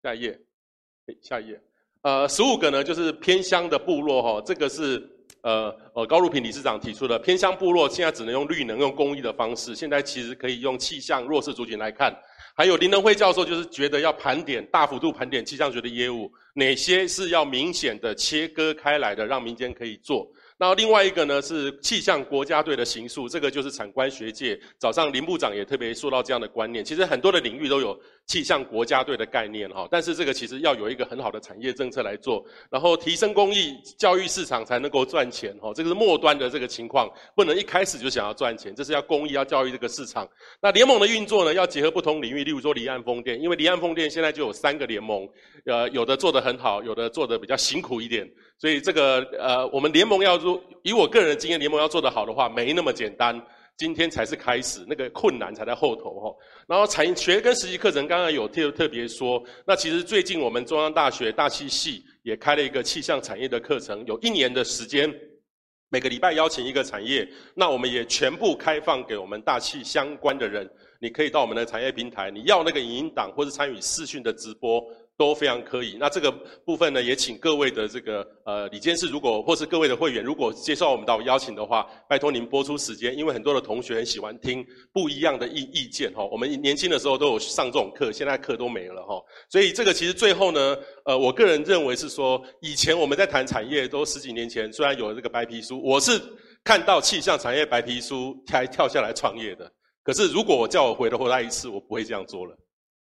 [0.02, 0.38] 下一页，
[1.22, 1.58] 下一页。
[2.02, 5.08] 呃，十五个呢就是偏乡的部落哈，这个是。
[5.42, 12.16] 呃呃，高如平理事长提出的偏乡部落现在只能用绿能、用公益的方式，现在其实可以用气象弱势族群来看。
[12.54, 20.30] 还有林能辉教授就是觉得要盘点大幅度盘点气象局的业务，哪些是要明显的切割开来的，让民间可以做。
[20.58, 24.56] 那另外一个呢是气象国家队的形塑，这个就是产官学界。
[24.78, 29.86] 早上林部长也特别说到这样的观念，其实很多的领域都有气象国家队的概念哈。
[29.90, 35.72] 但是这个其实要有一个很好的产业政策来做，然后提升公益教育市场才能够赚钱哈。
[35.74, 40.28] 这个是末端的这个情况，不能一开始就想要赚钱，这是要公益要教育这个市场。
[40.60, 45.28] 那联盟的运作呢，要结合不同领域，例如说离岸风电，因为离岸风电现在就有三个联盟，
[45.66, 48.28] 呃，有的做得很好，有的做得比较辛苦一点。
[48.58, 53.40] 所以这个呃，我们联盟要做，以我个人的经验，联盟要做得好的话，没那么简单。
[53.76, 56.36] 今天才是开始，那个困难才在后头哈。
[56.68, 65.12] 然后产学跟实习课程，刚刚有特特别说，那其实最近我们中央大学大气系也开了一个气象产业的课程，有一年的时间，
[65.88, 70.70] 每个礼拜邀请一个产业，那我们也全部开放给我们大气相关的人，
[71.00, 74.84] 你可以到我们的产业平台，你要那个影音档或是参与视讯的直播。
[75.16, 75.96] 都非常可以。
[76.00, 76.32] 那这个
[76.64, 86.24] 部分呢，也请各位的这个呃李监事，如果或是各位的会员，如果接受我们的邀请的话，拜托您播出时间，因为很多的同学很喜欢听不一样的意意见哈。
[86.24, 89.20] 我们年轻的时候都有上这种课，现在课都没了哈。
[89.48, 96.20] 所以这个其实最后呢，呃，我个人认为是说，以前我们在谈产业都十几年前，虽然有了这个白皮书，我是
[96.64, 99.70] 看到气象产业白皮书才跳下来创业的。
[100.02, 102.56] 可是如果我叫我回头回来一次，我不会这样做了，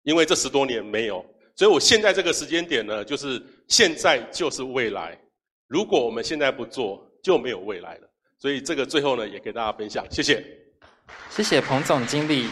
[0.04, 1.24] 因为这十多年没有。
[1.60, 3.38] 所以我现在这个时间点呢，就是
[3.68, 5.20] 现在就是未来。
[5.68, 8.10] 如果我们现在不做，就没有未来了。
[8.38, 10.42] 所以这个最后呢，也给大家分享，谢谢。
[11.30, 12.48] 谢谢彭总经理。